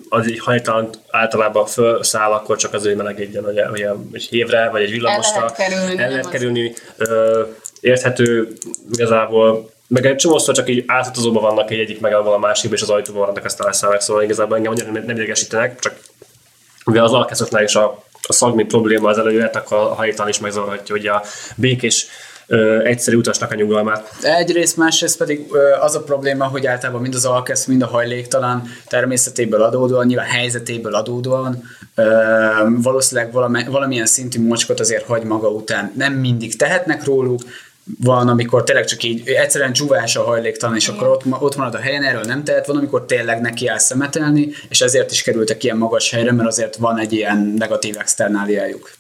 az 0.09 0.27
egy 0.27 0.39
hajtalan 0.39 0.91
általában 1.11 1.67
felszáll, 1.67 2.33
akkor 2.33 2.57
csak 2.57 2.73
az 2.75 2.85
ő 2.85 2.97
melegedjen, 2.97 3.45
ugye, 3.45 3.71
ugye 3.71 3.91
egy 4.13 4.23
hévre, 4.31 4.69
vagy 4.71 4.83
egy 4.83 4.91
villamosra. 4.91 5.41
lehet 5.41 5.57
kerülni, 5.57 6.03
El 6.03 6.09
lehet 6.09 6.25
az- 6.25 6.31
kerülni. 6.31 6.75
Ö, 6.97 7.43
érthető 7.81 8.53
igazából 8.93 9.71
meg 9.89 10.07
egy 10.07 10.17
csomószor 10.17 10.55
csak 10.55 10.69
így 10.69 10.85
átutazóban 10.87 11.43
vannak 11.43 11.71
egy 11.71 11.79
egyik 11.79 12.01
meg 12.01 12.15
a 12.15 12.39
másikba, 12.39 12.77
és 12.77 12.83
az 12.83 12.91
ajtóban 12.91 13.21
maradnak, 13.21 13.45
aztán 13.45 13.67
leszállnak, 13.67 14.01
szóval 14.01 14.23
igazából 14.23 14.57
engem 14.57 14.73
annyira 14.73 14.91
nem, 14.91 15.17
idegesítenek, 15.17 15.79
csak 15.81 15.95
ugye 16.85 17.03
az 17.03 17.13
alkászoknál 17.13 17.63
is 17.63 17.75
a, 17.75 18.03
a 18.29 18.33
szagmi 18.33 18.65
probléma 18.65 19.09
az 19.09 19.19
előjöhet, 19.19 19.57
akkor 19.57 19.77
a 19.79 19.95
hajtalan 19.95 20.29
is 20.31 20.39
megzavarhatja 20.39 20.95
ugye 20.95 21.11
a 21.11 21.23
békés 21.57 22.07
ö, 22.53 22.85
egyszerű 22.85 23.17
utasnak 23.17 23.51
a 23.51 23.55
nyugalmát. 23.55 24.13
Egyrészt, 24.23 24.77
másrészt 24.77 25.19
pedig 25.19 25.47
ö, 25.51 25.71
az 25.81 25.95
a 25.95 26.03
probléma, 26.03 26.45
hogy 26.45 26.67
általában 26.67 27.03
mind 27.03 27.15
az 27.15 27.25
alkesz, 27.25 27.65
mind 27.65 27.83
a 27.83 27.87
hajléktalan 27.87 28.63
természetéből 28.89 29.63
adódóan, 29.63 30.07
nyilván 30.07 30.27
helyzetéből 30.27 30.95
adódóan 30.95 31.63
ö, 31.95 32.05
valószínűleg 32.69 33.33
valami, 33.33 33.65
valamilyen 33.65 34.07
szintű 34.07 34.47
mocskot 34.47 34.81
azért 34.81 35.07
hagy 35.07 35.23
maga 35.23 35.49
után. 35.49 35.93
Nem 35.97 36.13
mindig 36.13 36.57
tehetnek 36.57 37.05
róluk, 37.05 37.41
van, 38.01 38.29
amikor 38.29 38.65
tényleg 38.65 38.85
csak 38.85 39.03
így 39.03 39.29
egyszerűen 39.29 39.73
csúvás 39.73 40.17
a 40.17 40.23
hajléktalan, 40.23 40.77
és 40.77 40.89
akkor 40.89 41.09
ott, 41.09 41.23
ott 41.41 41.57
marad 41.57 41.75
a 41.75 41.79
helyen, 41.79 42.03
erről 42.03 42.25
nem 42.25 42.45
tehet, 42.45 42.67
van, 42.67 42.77
amikor 42.77 43.05
tényleg 43.05 43.41
neki 43.41 43.67
áll 43.67 43.79
szemetelni, 43.79 44.49
és 44.69 44.81
ezért 44.81 45.11
is 45.11 45.23
kerültek 45.23 45.65
ilyen 45.65 45.77
magas 45.77 46.11
helyre, 46.11 46.33
mert 46.33 46.49
azért 46.49 46.77
van 46.77 46.99
egy 46.99 47.13
ilyen 47.13 47.55
negatív 47.59 47.97
externáliájuk. 47.99 48.91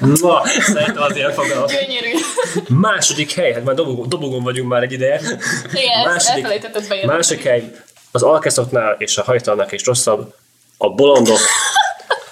Na, 0.00 0.42
szerintem 0.46 1.02
az 1.02 1.16
ilyen 1.16 1.32
fogalmat. 1.32 1.70
Gyönyörű. 1.70 2.18
Második 2.68 3.32
hely, 3.32 3.52
hát 3.52 3.64
már 3.64 3.74
dobogon, 3.74 4.08
dobogon 4.08 4.42
vagyunk 4.42 4.68
már 4.68 4.82
egy 4.82 4.92
ideje. 4.92 5.20
Igen, 5.72 6.08
elfelejtetted 6.08 6.88
bejelenteni. 6.88 7.06
másik 7.06 7.42
hely, 7.42 7.70
az 8.10 8.22
alkeszoknál 8.22 8.96
és 8.98 9.16
a 9.16 9.22
hajtalnak 9.22 9.72
is 9.72 9.84
rosszabb, 9.84 10.34
a 10.78 10.90
bolondok. 10.90 11.38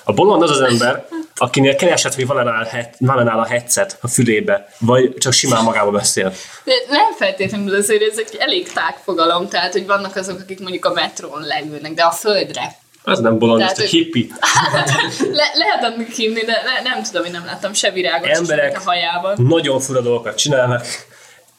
A 0.05 0.13
bolond 0.13 0.43
az 0.43 0.51
az 0.51 0.61
ember, 0.61 1.07
akinél 1.37 1.77
keresett, 1.77 2.15
hogy 2.15 2.27
van-e 2.27 2.43
nála, 2.43 2.69
van-e 2.99 3.23
nála 3.23 3.47
headset 3.47 3.99
a 4.01 4.09
fülébe, 4.09 4.69
vagy 4.79 5.15
csak 5.19 5.33
simán 5.33 5.65
magába 5.65 5.91
beszél. 5.91 6.33
De 6.65 6.73
nem 6.89 7.13
feltétlenül 7.19 7.75
azért 7.75 8.03
ez 8.11 8.19
egy 8.19 8.37
elég 8.39 8.73
tág 8.73 8.97
fogalom, 9.05 9.49
tehát 9.49 9.73
hogy 9.73 9.87
vannak 9.87 10.17
azok, 10.17 10.41
akik 10.41 10.61
mondjuk 10.61 10.85
a 10.85 10.93
metrón 10.93 11.43
leülnek, 11.43 11.93
de 11.95 12.03
a 12.03 12.11
földre. 12.11 12.77
Ez 13.05 13.19
nem 13.19 13.39
bolond, 13.39 13.61
ez 13.61 13.79
egy 13.79 13.89
hippi. 13.91 14.33
Le, 15.33 15.51
lehet 15.55 15.85
annak 15.85 16.09
hívni, 16.09 16.41
de 16.45 16.63
ne, 16.65 16.91
nem 16.91 17.03
tudom, 17.03 17.25
én 17.25 17.31
nem 17.31 17.45
láttam 17.45 17.73
se 17.73 17.91
virágot, 17.91 18.27
se 18.29 18.35
Emberek 18.35 18.65
semmit 18.65 18.87
a 18.87 18.91
hajában. 18.91 19.37
nagyon 19.49 19.81
fura 19.81 20.01
dolgokat 20.01 20.37
csinálnak. 20.37 20.87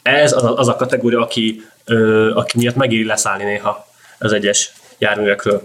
Ez 0.01 0.31
az 0.33 0.43
a, 0.43 0.57
az 0.57 0.67
a 0.67 0.75
kategória, 0.75 1.19
aki, 1.21 1.65
ö, 1.85 2.31
aki 2.35 2.57
miatt 2.57 2.75
megéri 2.75 3.05
leszállni 3.05 3.43
néha 3.43 3.87
az 4.19 4.33
egyes 4.33 4.71
járművekről. 4.97 5.63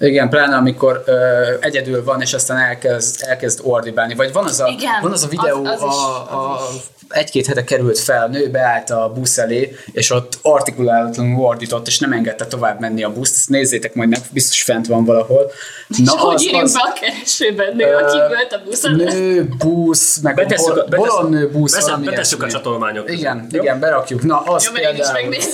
Igen, 0.00 0.28
pláne 0.28 0.56
amikor 0.56 1.02
ö, 1.06 1.14
egyedül 1.60 2.04
van, 2.04 2.20
és 2.20 2.32
aztán 2.34 2.58
elkezd, 2.58 3.22
elkezd 3.26 3.60
ordibálni. 3.62 4.14
Vagy 4.14 4.32
van 4.32 4.44
az 4.44 4.60
a, 4.60 4.66
Igen, 4.66 4.92
van 5.02 5.12
az 5.12 5.24
a 5.24 5.28
videó, 5.28 5.64
az- 5.64 5.82
az 5.82 5.88
is, 5.88 5.94
a, 6.30 6.54
az 6.54 6.60
a, 6.60 6.68
egy-két 7.08 7.46
hete 7.46 7.64
került 7.64 7.98
fel, 7.98 8.22
a 8.22 8.28
nő 8.28 8.50
beállt 8.50 8.90
a 8.90 9.12
busz 9.14 9.38
elé, 9.38 9.76
és 9.92 10.10
ott 10.10 10.38
artikulálatlanul 10.42 11.44
ordított, 11.44 11.86
és 11.86 11.98
nem 11.98 12.12
engedte 12.12 12.46
tovább 12.46 12.80
menni 12.80 13.02
a 13.02 13.12
buszt. 13.12 13.36
Ezt 13.36 13.48
nézzétek 13.48 13.94
majd, 13.94 14.08
meg 14.08 14.20
biztos 14.30 14.62
fent 14.62 14.86
van 14.86 15.04
valahol. 15.04 15.50
Na, 15.86 16.12
és 16.14 16.20
hogy 16.20 16.42
írjunk 16.42 16.72
be 16.72 16.80
a 16.82 16.92
keresőben, 17.00 17.76
nő, 17.76 17.94
aki 17.94 18.16
volt 18.18 18.52
a 18.52 18.60
buszon? 18.64 18.94
Nő, 18.94 19.48
busz, 19.58 20.18
meg 20.18 20.34
Betesszük, 20.34 20.74
bol, 20.74 20.78
a, 20.78 20.96
bolond 20.96 21.30
nő, 21.30 21.50
busz, 21.50 21.72
betesszük, 21.72 22.04
betesszük 22.04 22.42
a 22.42 22.48
csatolmányok. 22.48 23.10
Igen, 23.10 23.46
Jó? 23.50 23.62
igen, 23.62 23.80
berakjuk. 23.80 24.22
Na, 24.22 24.40
az 24.40 24.64
Jó, 24.64 24.72
mert 24.72 24.84
én 24.84 24.90
is 24.90 24.96
például... 24.96 25.20
megnézem. 25.28 25.50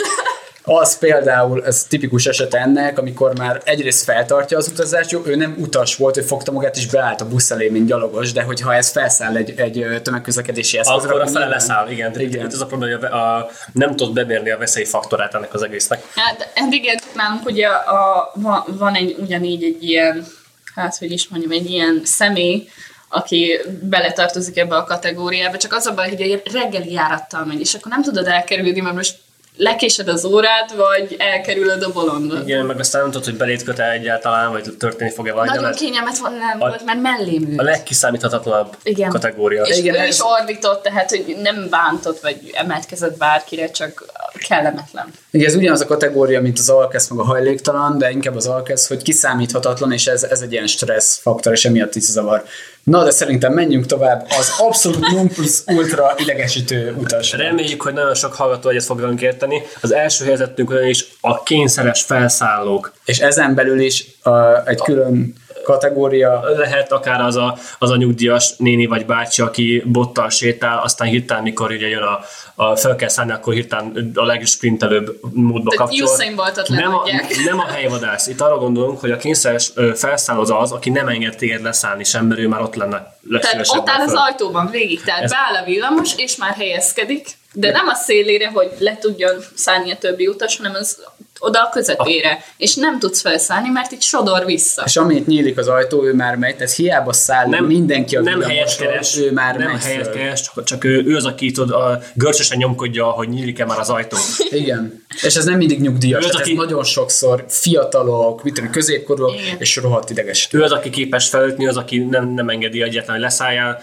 Az 0.66 0.98
például, 0.98 1.64
ez 1.64 1.84
tipikus 1.84 2.26
eset 2.26 2.54
ennek, 2.54 2.98
amikor 2.98 3.38
már 3.38 3.60
egyrészt 3.64 4.04
feltartja 4.04 4.58
az 4.58 4.68
utazást, 4.68 5.10
jó, 5.10 5.22
ő 5.24 5.34
nem 5.34 5.56
utas 5.58 5.96
volt, 5.96 6.16
ő 6.16 6.20
fogta 6.20 6.52
magát 6.52 6.76
és 6.76 6.86
beállt 6.86 7.20
a 7.20 7.28
busz 7.28 7.50
elé, 7.50 7.68
mint 7.68 7.86
gyalogos, 7.86 8.32
de 8.32 8.42
hogyha 8.42 8.74
ez 8.74 8.90
felszáll 8.90 9.36
egy, 9.36 9.54
egy 9.56 10.00
tömegközlekedési 10.02 10.78
eszközre, 10.78 11.08
Akkor 11.08 11.20
a 11.20 11.26
fele 11.26 11.46
leszáll, 11.46 11.90
igen. 11.90 12.10
igen. 12.10 12.28
igen. 12.28 12.46
Ez 12.46 12.60
a 12.60 12.66
probléma, 12.66 12.98
hogy 12.98 13.04
a, 13.04 13.36
a, 13.36 13.50
nem 13.72 13.96
tudod 13.96 14.14
bemérni 14.14 14.50
a 14.50 14.58
veszélyfaktorát 14.58 15.34
ennek 15.34 15.54
az 15.54 15.62
egésznek. 15.62 16.02
Hát, 16.14 16.50
hát 16.54 16.72
igen, 16.72 16.98
nálunk 17.14 17.46
ugye 17.46 17.68
a, 17.68 18.30
van, 18.34 18.64
van 18.66 18.94
egy, 18.94 19.16
ugyanígy 19.18 19.64
egy 19.64 19.82
ilyen, 19.82 20.26
hát 20.74 20.96
hogy 20.96 21.10
is 21.10 21.28
mondjam, 21.28 21.52
egy 21.52 21.70
ilyen 21.70 22.00
személy, 22.04 22.68
aki 23.08 23.60
beletartozik 23.80 24.58
ebbe 24.58 24.76
a 24.76 24.84
kategóriába, 24.84 25.56
csak 25.56 25.72
az 25.72 25.86
a 25.86 25.94
baj, 25.94 26.08
hogy 26.08 26.20
egy 26.20 26.42
reggeli 26.52 26.92
járattal 26.92 27.44
megy, 27.44 27.60
és 27.60 27.74
akkor 27.74 27.90
nem 27.90 28.02
tudod 28.02 28.26
elkerülni, 28.26 28.80
mert 28.80 28.94
most 28.94 29.22
lekésed 29.56 30.08
az 30.08 30.24
órát, 30.24 30.72
vagy 30.76 31.16
elkerülöd 31.18 31.82
a 31.82 31.92
bolondot. 31.92 32.42
Igen, 32.48 32.66
meg 32.66 32.78
aztán 32.78 33.02
nem 33.02 33.10
tudod, 33.10 33.26
hogy 33.26 33.36
belét 33.36 33.62
köt 33.62 33.78
egyáltalán, 33.78 34.50
vagy 34.52 34.76
történni 34.78 35.10
fog-e 35.10 35.30
valami. 35.32 35.48
Nagyon 35.48 35.62
mert 35.62 35.76
kényelmet 35.76 36.20
nem 36.22 36.56
A- 36.60 36.68
volt, 36.68 36.84
mert 36.84 37.00
mellém 37.00 37.48
ült. 37.48 37.60
A 37.60 37.62
legkiszámíthatatlanabb 37.62 38.76
Igen. 38.82 39.10
kategória. 39.10 39.62
És 39.62 39.78
Igen, 39.78 39.94
ő 39.94 39.98
ez- 39.98 40.08
is 40.14 40.20
ordított, 40.40 40.82
tehát 40.82 41.10
hogy 41.10 41.36
nem 41.42 41.66
bántott, 41.70 42.20
vagy 42.20 42.50
emelkedett 42.52 43.16
bárkire, 43.16 43.70
csak 43.70 44.04
kellemetlen. 44.48 45.06
Ugye 45.32 45.46
ez 45.46 45.54
ugyanaz 45.54 45.80
a 45.80 45.86
kategória, 45.86 46.40
mint 46.40 46.58
az 46.58 46.68
alkesz, 46.68 47.08
meg 47.08 47.18
a 47.18 47.24
hajléktalan, 47.24 47.98
de 47.98 48.10
inkább 48.10 48.36
az 48.36 48.46
alkesz, 48.46 48.88
hogy 48.88 49.02
kiszámíthatatlan, 49.02 49.92
és 49.92 50.06
ez, 50.06 50.22
ez 50.22 50.40
egy 50.40 50.52
ilyen 50.52 50.66
stressz 50.66 51.18
faktor, 51.20 51.52
és 51.52 51.64
emiatt 51.64 51.94
is 51.94 52.02
zavar. 52.02 52.44
Na, 52.84 53.04
de 53.04 53.10
szerintem 53.10 53.52
menjünk 53.52 53.86
tovább. 53.86 54.26
Az 54.38 54.54
abszolút 54.58 55.10
non 55.10 55.28
plus 55.28 55.62
ultra 55.66 56.14
idegesítő 56.16 56.94
utas. 56.98 57.32
Reméljük, 57.32 57.82
hogy 57.82 57.92
nagyon 57.92 58.14
sok 58.14 58.34
hallgató 58.34 58.68
egyet 58.68 58.84
fog 58.84 59.00
velünk 59.00 59.20
érteni. 59.20 59.62
Az 59.80 59.92
első 59.92 60.24
helyzetünk 60.24 60.70
ugyanis 60.70 61.06
a 61.20 61.42
kényszeres 61.42 62.02
felszállók. 62.02 62.92
És 63.04 63.18
ezen 63.18 63.54
belül 63.54 63.80
is 63.80 64.06
uh, 64.24 64.68
egy 64.68 64.80
külön 64.80 65.34
kategória, 65.64 66.40
Lehet 66.56 66.92
akár 66.92 67.20
az 67.20 67.36
a, 67.36 67.56
az 67.78 67.90
a 67.90 67.96
nyugdíjas 67.96 68.56
néni 68.56 68.86
vagy 68.86 69.06
bácsi, 69.06 69.42
aki 69.42 69.82
bottal 69.86 70.30
sétál, 70.30 70.78
aztán 70.82 71.08
hirtelen, 71.08 71.42
mikor 71.42 71.70
ugye 71.70 71.88
jön 71.88 72.02
a, 72.02 72.20
a 72.54 72.76
fel 72.76 72.96
kell 72.96 73.08
szállni, 73.08 73.32
akkor 73.32 73.54
hirtelen 73.54 74.12
a 74.14 74.24
legsprintelőbb 74.24 75.18
módba 75.32 75.70
Tehát 75.70 75.86
kapcsol. 75.86 76.08
Usain 76.08 76.34
Boltot 76.36 76.68
nem 76.68 76.94
a, 76.94 77.02
nem 77.44 77.58
a 77.58 77.66
helyvadász. 77.66 78.26
Itt 78.26 78.40
arra 78.40 78.58
gondolunk, 78.58 79.00
hogy 79.00 79.10
a 79.10 79.16
kényszeres 79.16 79.70
ö, 79.74 79.94
felszálló 79.94 80.40
az 80.40 80.50
az, 80.50 80.72
aki 80.72 80.90
nem 80.90 81.08
enged 81.08 81.36
téged 81.36 81.62
leszállni 81.62 82.04
sem, 82.04 82.26
mert 82.26 82.40
ő 82.40 82.48
már 82.48 82.60
ott 82.60 82.74
lenne 82.74 83.16
Tehát 83.40 83.66
ott 83.68 83.88
áll 83.88 84.00
az 84.00 84.12
ajtóban 84.14 84.68
végig, 84.70 85.02
tehát 85.02 85.22
Ez- 85.22 85.30
beáll 85.30 85.62
a 85.62 85.64
villamos, 85.64 86.10
és 86.16 86.36
már 86.36 86.54
helyezkedik, 86.54 87.28
de 87.54 87.70
nem 87.70 87.88
a 87.88 87.94
szélére, 87.94 88.48
hogy 88.48 88.70
le 88.78 88.98
tudjon 89.00 89.44
szállni 89.54 89.90
a 89.90 89.96
többi 89.96 90.26
utas, 90.26 90.56
hanem 90.56 90.74
az 90.74 90.98
oda 91.38 91.62
a 91.62 91.68
közepére, 91.68 92.44
és 92.56 92.74
nem 92.74 92.98
tudsz 92.98 93.20
felszállni, 93.20 93.68
mert 93.68 93.92
így 93.92 94.02
sodor 94.02 94.44
vissza. 94.44 94.82
és 94.86 94.96
amint 94.96 95.26
nyílik 95.26 95.58
az 95.58 95.68
ajtó, 95.68 96.04
ő 96.04 96.14
már 96.14 96.36
megy, 96.36 96.56
tehát 96.56 96.72
hiába 96.72 97.12
száll 97.12 97.46
nem, 97.46 97.64
mindenki 97.64 98.16
a 98.16 98.20
nem 98.20 98.40
helyet 98.40 98.46
villamosról, 98.48 98.88
keres, 98.88 99.16
ő 99.18 99.32
már 99.32 99.56
nem 99.56 99.70
megy 99.70 99.82
helyet 99.82 100.12
keres, 100.12 100.40
csak, 100.40 100.64
csak 100.64 100.84
ő, 100.84 101.04
ő, 101.06 101.16
az, 101.16 101.24
aki 101.24 101.50
tud, 101.50 101.70
a, 101.70 102.00
görcsösen 102.14 102.58
nyomkodja, 102.58 103.04
hogy 103.04 103.28
nyílik-e 103.28 103.64
már 103.64 103.78
az 103.78 103.90
ajtó. 103.90 104.16
Igen. 104.50 105.04
És 105.22 105.34
ez 105.34 105.44
nem 105.44 105.56
mindig 105.56 105.80
nyugdíjas, 105.80 106.24
Ő 106.24 106.28
az, 106.28 106.34
aki- 106.34 106.50
ez 106.50 106.56
nagyon 106.56 106.84
sokszor 106.84 107.44
fiatalok, 107.48 108.42
mit 108.42 108.54
tudom, 108.54 108.70
középkorúak, 108.70 109.34
és 109.58 109.76
rohadt 109.76 110.10
idegesítő. 110.10 110.58
Ő 110.58 110.62
az, 110.62 110.72
aki 110.72 110.90
képes 110.90 111.28
felütni, 111.28 111.66
az, 111.66 111.76
aki 111.76 111.98
nem, 111.98 112.28
nem 112.28 112.48
engedi 112.48 112.82
egyáltalán, 112.82 113.20
hogy 113.20 113.30
leszálljál. 113.30 113.82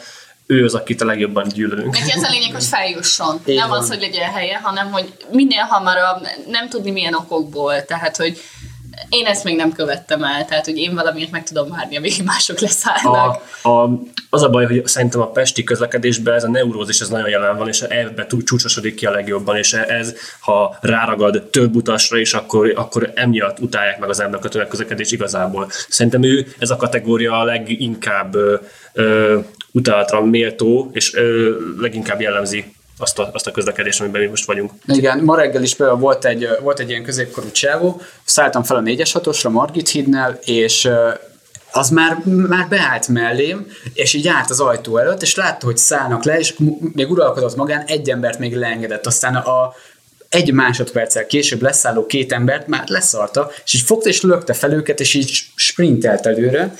Ő 0.52 0.64
az, 0.64 0.74
akit 0.74 1.02
a 1.02 1.06
legjobban 1.06 1.48
gyűlölünk. 1.48 2.00
Neki 2.00 2.12
az 2.12 2.24
a 2.24 2.30
lényeg, 2.30 2.52
hogy 2.52 2.64
feljusson. 2.64 3.42
Így 3.46 3.56
nem 3.56 3.70
van. 3.70 3.80
az, 3.80 3.90
hogy 3.90 4.00
legyen 4.00 4.32
helye, 4.32 4.60
hanem 4.64 4.92
hogy 4.92 5.14
minél 5.32 5.64
hamarabb, 5.64 6.28
nem 6.48 6.70
tudni 6.70 6.92
milyen 6.92 7.14
okokból. 7.14 7.86
Tehát, 7.86 8.18
hogy 8.18 8.42
én 9.10 9.26
ezt 9.26 9.44
még 9.44 9.56
nem 9.56 9.72
követtem 9.72 10.24
el, 10.24 10.46
tehát, 10.46 10.66
hogy 10.66 10.78
én 10.78 10.94
valamiért 10.94 11.32
meg 11.32 11.44
tudom 11.44 11.70
várni, 11.70 11.98
amíg 11.98 12.14
mások 12.26 12.60
leszállnak. 12.60 13.42
A, 13.62 13.70
a, 13.70 13.90
az 14.30 14.44
a 14.44 14.50
baj, 14.50 14.66
hogy 14.66 14.88
szerintem 14.88 15.22
a 15.22 15.32
pesti 15.32 15.64
közlekedésben 15.64 16.34
ez 16.34 16.44
a 16.44 16.50
neurózis 16.50 17.00
ez 17.00 17.10
nagyon 17.10 17.30
jelen 17.30 17.58
van, 17.58 17.68
és 17.68 17.82
ebbe 17.82 18.28
csúcsosodik 18.46 18.96
ki 18.96 19.06
a 19.06 19.12
legjobban, 19.12 19.58
és 19.58 19.74
ez, 19.74 20.14
ha 20.40 20.78
ráragad 20.82 21.44
több 21.52 21.76
utasra 21.76 22.18
is, 22.18 22.34
akkor, 22.34 22.74
akkor 22.76 23.12
emiatt 23.16 23.60
utálják 23.60 24.00
meg 24.00 24.10
az 24.10 24.20
emberek 24.20 24.46
a 24.46 24.50
tömegközlekedés 24.50 25.12
igazából. 25.12 25.70
Szerintem 25.90 26.24
ő 26.24 26.48
ez 26.60 26.70
a 26.70 26.76
kategória 26.76 27.40
a 27.40 27.44
leginkább 27.44 28.36
ö, 28.36 28.56
ö, 28.94 29.40
utálatra 29.72 30.26
méltó, 30.26 30.90
és 30.94 31.14
ö, 31.14 31.56
leginkább 31.80 32.22
jellemzi 32.22 32.66
azt 32.98 33.20
a, 33.20 33.30
azt 33.34 33.48
a 33.48 33.52
közlekedést, 33.52 34.02
amiben 34.02 34.22
mi 34.22 34.28
most 34.28 34.46
vagyunk. 34.46 34.72
Igen, 34.86 35.20
ma 35.20 35.36
reggel 35.36 35.64
is 35.64 35.76
például 35.76 36.00
volt 36.00 36.26
egy, 36.26 36.48
volt 36.62 36.80
egy 36.80 36.90
ilyen 36.90 37.04
középkorú 37.04 37.52
csávó, 37.52 38.02
szálltam 38.24 38.64
fel 38.64 38.78
a 38.78 38.82
4-es 38.82 39.10
6-osra 39.14 39.52
Margit 39.52 39.90
hídnál, 39.90 40.40
és 40.44 40.90
az 41.72 41.90
már, 41.90 42.18
már 42.26 42.68
beállt 42.68 43.08
mellém, 43.08 43.68
és 43.94 44.14
így 44.14 44.28
állt 44.28 44.50
az 44.50 44.60
ajtó 44.60 44.98
előtt, 44.98 45.22
és 45.22 45.36
látta, 45.36 45.66
hogy 45.66 45.78
szállnak 45.78 46.24
le, 46.24 46.40
és 46.40 46.56
még 46.94 47.12
uralkodott 47.12 47.56
magán, 47.56 47.84
egy 47.88 48.10
embert 48.10 48.40
még 48.40 48.56
leengedett. 48.56 49.06
Aztán 49.06 49.36
a, 49.36 49.74
egy 50.30 50.54
másodperccel 50.54 51.26
később 51.26 51.62
leszálló 51.62 52.06
két 52.06 52.32
embert 52.32 52.68
már 52.68 52.84
leszarta, 52.88 53.52
és 53.66 53.74
így 53.74 53.82
fogta 53.82 54.10
és 54.10 54.22
lökte 54.22 54.54
fel 54.54 54.74
őket, 54.74 55.00
és 55.00 55.14
így 55.14 55.42
sprintelt 55.56 56.26
előre, 56.26 56.76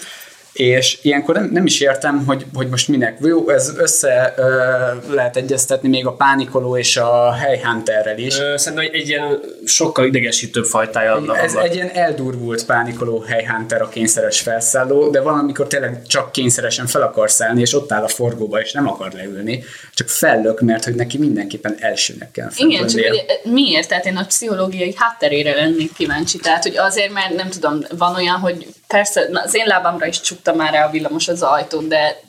és 0.54 0.98
ilyenkor 1.02 1.36
nem, 1.36 1.50
nem 1.52 1.66
is 1.66 1.80
értem, 1.80 2.26
hogy, 2.26 2.46
hogy 2.54 2.68
most 2.68 2.88
minek. 2.88 3.18
Jó, 3.22 3.50
ez 3.50 3.74
össze 3.78 4.34
ö, 4.38 5.14
lehet 5.14 5.38
egyeztetni 5.38 5.90
még 5.90 6.06
a 6.06 6.14
pánikoló 6.14 6.78
és 6.78 6.98
a 6.98 7.32
helyhunterrel 7.32 8.18
is. 8.18 8.40
Ö, 8.40 8.58
Szerintem 8.58 8.88
egy, 8.88 9.02
egy 9.02 9.08
ilyen 9.08 9.40
sokkal 9.66 10.06
idegesítőbb 10.06 10.66
fajtája 10.66 11.14
annak. 11.14 11.38
Ez 11.38 11.54
egy 11.54 11.76
ilyen 11.76 11.90
eldurvult 11.90 12.66
pánikoló 12.66 13.20
helyhunter 13.20 13.82
a 13.82 13.90
kényszeres 13.90 14.40
felszálló, 14.40 15.10
de 15.10 15.22
valamikor 15.22 15.68
tényleg 15.68 16.02
csak 16.08 16.32
kényszeresen 16.32 16.88
fel 16.88 17.02
akar 17.02 17.32
szállni, 17.32 17.62
és 17.62 17.74
ott 17.74 17.92
áll 17.92 18.04
a 18.04 18.08
forgóba, 18.08 18.60
és 18.62 18.72
nem 18.72 18.88
akar 18.88 19.12
leülni, 19.12 19.64
csak 19.94 20.08
fellök, 20.10 20.62
mert 20.62 20.84
hogy 20.84 20.96
neki 20.96 21.18
mindenképpen 21.18 21.76
elsőnek 21.80 22.32
kell 22.32 22.50
fent 22.50 22.72
Igen, 22.72 22.88
csak 22.88 23.00
ugye, 23.00 23.24
miért? 23.44 23.88
Tehát 23.88 24.06
én 24.06 24.18
a 24.18 24.26
pszichológiai 24.26 24.94
hátterére 24.98 25.56
lennék 25.56 25.94
kíváncsi. 25.94 26.38
Tehát, 26.38 26.64
hogy 26.64 26.78
azért, 26.78 27.14
mert 27.14 27.36
nem 27.36 27.50
tudom, 27.50 27.80
van 27.98 28.16
olyan, 28.16 28.36
hogy 28.36 28.68
persze 28.92 29.28
na, 29.30 29.42
az 29.42 29.56
én 29.56 29.66
lábamra 29.66 30.06
is 30.06 30.22
csukta 30.22 30.56
már 30.56 30.74
rá 30.74 30.86
a 30.86 30.90
villamos 30.90 31.28
az 31.28 31.42
ajtót, 31.42 31.88
de 31.88 32.20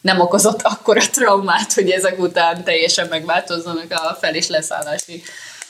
nem 0.00 0.20
okozott 0.20 0.62
akkora 0.62 1.00
traumát, 1.12 1.72
hogy 1.72 1.90
ezek 1.90 2.18
után 2.18 2.64
teljesen 2.64 3.06
megváltozzanak 3.10 3.86
a 3.90 4.16
fel- 4.20 4.34
és 4.34 4.48
leszállási 4.48 5.22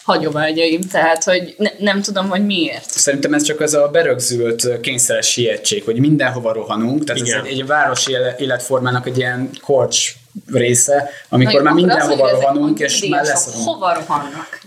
hagyományaim. 0.02 0.80
Tehát, 0.80 1.24
hogy 1.24 1.54
ne, 1.58 1.70
nem 1.78 2.02
tudom, 2.02 2.28
hogy 2.28 2.46
miért. 2.46 2.90
Szerintem 2.90 3.34
ez 3.34 3.42
csak 3.42 3.60
az 3.60 3.74
a 3.74 3.88
berögzült 3.88 4.80
kényszeres 4.80 5.30
sietség, 5.30 5.84
hogy 5.84 5.98
mindenhova 5.98 6.52
rohanunk, 6.52 7.04
tehát 7.04 7.22
Igen. 7.22 7.38
ez 7.38 7.44
egy, 7.44 7.52
egy 7.52 7.66
városi 7.66 8.12
éle- 8.12 8.40
életformának 8.40 9.06
egy 9.06 9.18
ilyen 9.18 9.50
korcs 9.60 10.12
része, 10.52 11.10
amikor 11.28 11.52
Na, 11.54 11.62
már 11.62 11.72
mindenhova 11.72 12.30
rohanunk, 12.30 12.78
és 12.78 13.06
már 13.06 13.24
lesz. 13.24 13.64
Hova 13.64 13.94
rohannak? 13.94 14.58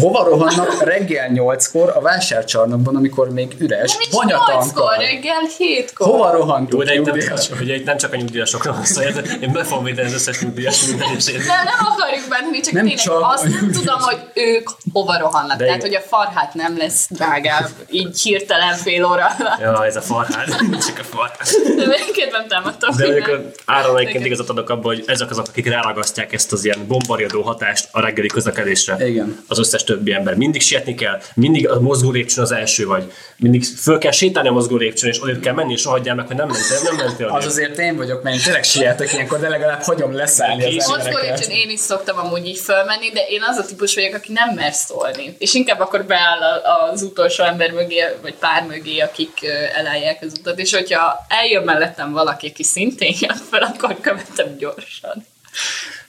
Hova 0.00 0.24
rohannak 0.24 0.82
reggel 0.82 1.28
nyolckor 1.28 1.92
a 1.96 2.00
vásárcsarnokban, 2.00 2.96
amikor 2.96 3.30
még 3.30 3.54
üres, 3.58 3.92
Nem 3.92 4.00
is? 4.00 4.34
8-kor, 4.34 4.96
reggel 4.98 5.40
7-kor. 5.58 6.06
Hova 6.06 6.32
Jó, 6.32 6.38
rohantunk 6.38 6.84
de 6.84 6.94
itt 6.94 7.04
nem, 7.04 7.36
ugye 7.60 7.74
itt 7.74 7.84
nem 7.84 7.96
csak 7.96 8.12
a 8.12 8.16
nyugdíjasokról 8.16 8.74
van 8.74 8.84
szó, 8.84 9.00
én 9.40 9.52
be 9.52 9.64
fogom 9.64 9.84
védeni 9.84 10.06
az 10.06 10.14
összes 10.14 10.40
nyugdíjas 10.40 10.86
mindenését. 10.86 11.36
Nem, 11.36 11.64
nem 11.64 11.92
akarjuk 11.92 12.28
bánni, 12.28 12.60
csak 12.60 12.72
Nem 12.72 12.86
tényleg 12.86 13.04
csak 13.04 13.20
azt 13.20 13.44
nem 13.44 13.70
tudom, 13.72 14.00
hogy 14.00 14.18
ők 14.34 14.68
hova 14.92 15.18
rohannak. 15.18 15.58
De 15.58 15.64
Tehát, 15.64 15.80
hogy 15.80 15.94
a 15.94 16.00
farhát 16.00 16.54
nem 16.54 16.76
lesz 16.78 17.06
drágább, 17.10 17.68
így 17.90 18.20
hirtelen 18.20 18.76
fél 18.76 19.04
óra 19.04 19.26
alatt. 19.38 19.60
Ja, 19.60 19.84
ez 19.84 19.96
a 19.96 20.00
farhád, 20.00 20.46
csak 20.86 20.98
a 20.98 21.04
farhád. 21.04 21.48
De 21.76 21.86
nem 22.30 22.46
támadtam. 22.48 22.96
De. 22.96 23.40
Áron 23.64 23.98
egyébként 23.98 24.24
igazat 24.24 24.48
adok 24.48 24.70
abban, 24.70 24.87
hogy 24.88 25.04
ezek 25.06 25.30
azok, 25.30 25.46
akik 25.48 25.68
ráragasztják 25.68 26.32
ezt 26.32 26.52
az 26.52 26.64
ilyen 26.64 26.86
bombariadó 26.86 27.42
hatást 27.42 27.88
a 27.90 28.00
reggeli 28.00 28.26
közlekedésre. 28.28 29.06
Igen. 29.08 29.44
Az 29.48 29.58
összes 29.58 29.84
többi 29.84 30.12
ember. 30.12 30.34
Mindig 30.34 30.60
sietni 30.60 30.94
kell, 30.94 31.20
mindig 31.34 31.68
a 31.68 31.80
mozgó 31.80 32.10
lépcsőn 32.10 32.44
az 32.44 32.52
első 32.52 32.86
vagy. 32.86 33.12
Mindig 33.36 33.64
föl 33.64 33.98
kell 33.98 34.10
sétálni 34.10 34.48
a 34.48 34.52
mozgó 34.52 34.76
lépcsőn, 34.76 35.10
és 35.10 35.22
odébb 35.22 35.40
kell 35.40 35.54
menni, 35.54 35.72
és 35.72 35.84
rohadjál 35.84 36.14
meg, 36.14 36.26
hogy 36.26 36.36
nem 36.36 36.46
mentél, 36.48 36.78
nem 36.82 37.06
mentél 37.06 37.26
Az 37.26 37.46
azért 37.46 37.78
én 37.78 37.96
vagyok, 37.96 38.22
mert 38.22 38.36
én 38.36 38.42
tényleg 38.42 38.64
sietek 38.64 39.12
ilyenkor, 39.12 39.38
de 39.40 39.48
legalább 39.48 39.82
hagyom 39.82 40.12
leszállni 40.14 40.64
az 40.64 40.70
Kész. 40.70 40.88
Mozgó 40.88 41.04
embereket. 41.06 41.38
lépcsőn 41.38 41.56
én 41.56 41.70
is 41.70 41.80
szoktam 41.80 42.18
amúgy 42.18 42.46
így 42.46 42.58
fölmenni, 42.58 43.10
de 43.10 43.20
én 43.28 43.42
az 43.48 43.56
a 43.56 43.64
típus 43.66 43.94
vagyok, 43.94 44.14
aki 44.14 44.32
nem 44.32 44.54
mer 44.54 44.72
szólni. 44.72 45.34
És 45.38 45.54
inkább 45.54 45.80
akkor 45.80 46.04
beáll 46.04 46.42
a- 46.42 46.90
az 46.92 47.02
utolsó 47.02 47.44
ember 47.44 47.70
mögé, 47.70 48.04
vagy 48.22 48.34
pár 48.34 48.64
mögé, 48.66 48.98
akik 48.98 49.46
elállják 49.76 50.22
az 50.22 50.32
utat. 50.38 50.58
És 50.58 50.74
hogyha 50.74 51.16
eljön 51.28 51.62
mellettem 51.64 52.12
valaki, 52.12 52.46
aki 52.48 52.62
szintén 52.62 53.14
jön 53.20 53.36
fel, 53.50 53.62
akkor 53.62 53.96
követem 54.00 54.56
gyorsan. 54.78 55.26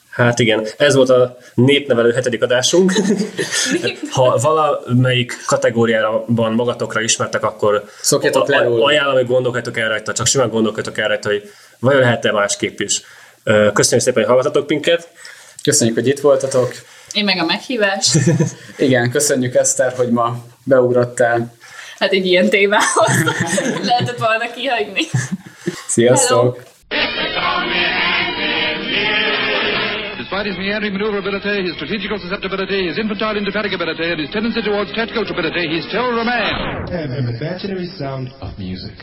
Hát 0.10 0.40
igen, 0.40 0.68
ez 0.78 0.96
volt 0.96 1.10
a 1.10 1.38
népnevelő 1.54 2.12
hetedik 2.14 2.44
adásunk. 2.44 2.94
ha 4.12 4.38
valamelyik 4.38 5.44
kategóriában 5.46 6.54
magatokra 6.54 7.02
ismertek, 7.02 7.44
akkor 7.44 7.90
Szokjatok 8.02 8.48
le 8.48 8.64
róla. 8.64 8.86
ajánlom, 8.86 9.14
hogy 9.14 9.28
gondolkodjatok 9.28 9.78
el 9.78 9.90
rajta, 9.90 10.14
csak 10.14 10.26
simán 10.26 10.50
gondolkodjatok 10.50 10.98
el 10.98 11.08
rajta, 11.08 11.30
hogy 11.30 11.52
vajon 11.80 12.02
lehet-e 12.02 12.32
másképp 12.32 12.80
is. 12.80 13.02
Köszönjük 13.74 14.06
szépen, 14.06 14.14
hogy 14.14 14.26
hallgatatok 14.26 14.70
minket. 14.70 15.08
Köszönjük, 15.64 15.96
hogy 15.96 16.08
itt 16.08 16.20
voltatok. 16.20 16.74
Én 17.12 17.24
meg 17.24 17.38
a 17.38 17.46
meghívást. 17.46 18.16
Igen, 18.78 19.12
köszönjük 19.12 19.56
Eszter, 19.56 19.94
hogy 19.96 20.10
ma 20.10 20.46
beugrottál. 20.64 21.56
Hát 22.00 22.12
egy 22.12 22.26
ilyen 22.26 22.50
témához 22.50 23.10
lehetett 23.88 24.18
volna 24.18 24.52
kihagyni. 24.56 25.02
Sziasztok! 25.88 26.64
His 30.46 30.58
meandering 30.58 30.94
maneuverability, 30.94 31.68
his 31.68 31.76
strategical 31.76 32.18
susceptibility, 32.18 32.88
his 32.88 32.98
infantile 32.98 33.36
indefatigability, 33.36 34.12
and 34.12 34.20
his 34.20 34.30
tendency 34.30 34.62
towards 34.62 34.92
tactical 34.94 35.26
stupidity, 35.26 35.68
he's 35.68 35.86
still 35.88 36.10
remains. 36.10 36.90
an 36.90 37.36
imaginary 37.36 37.86
sound 37.98 38.32
of 38.42 38.58
music. 38.58 38.96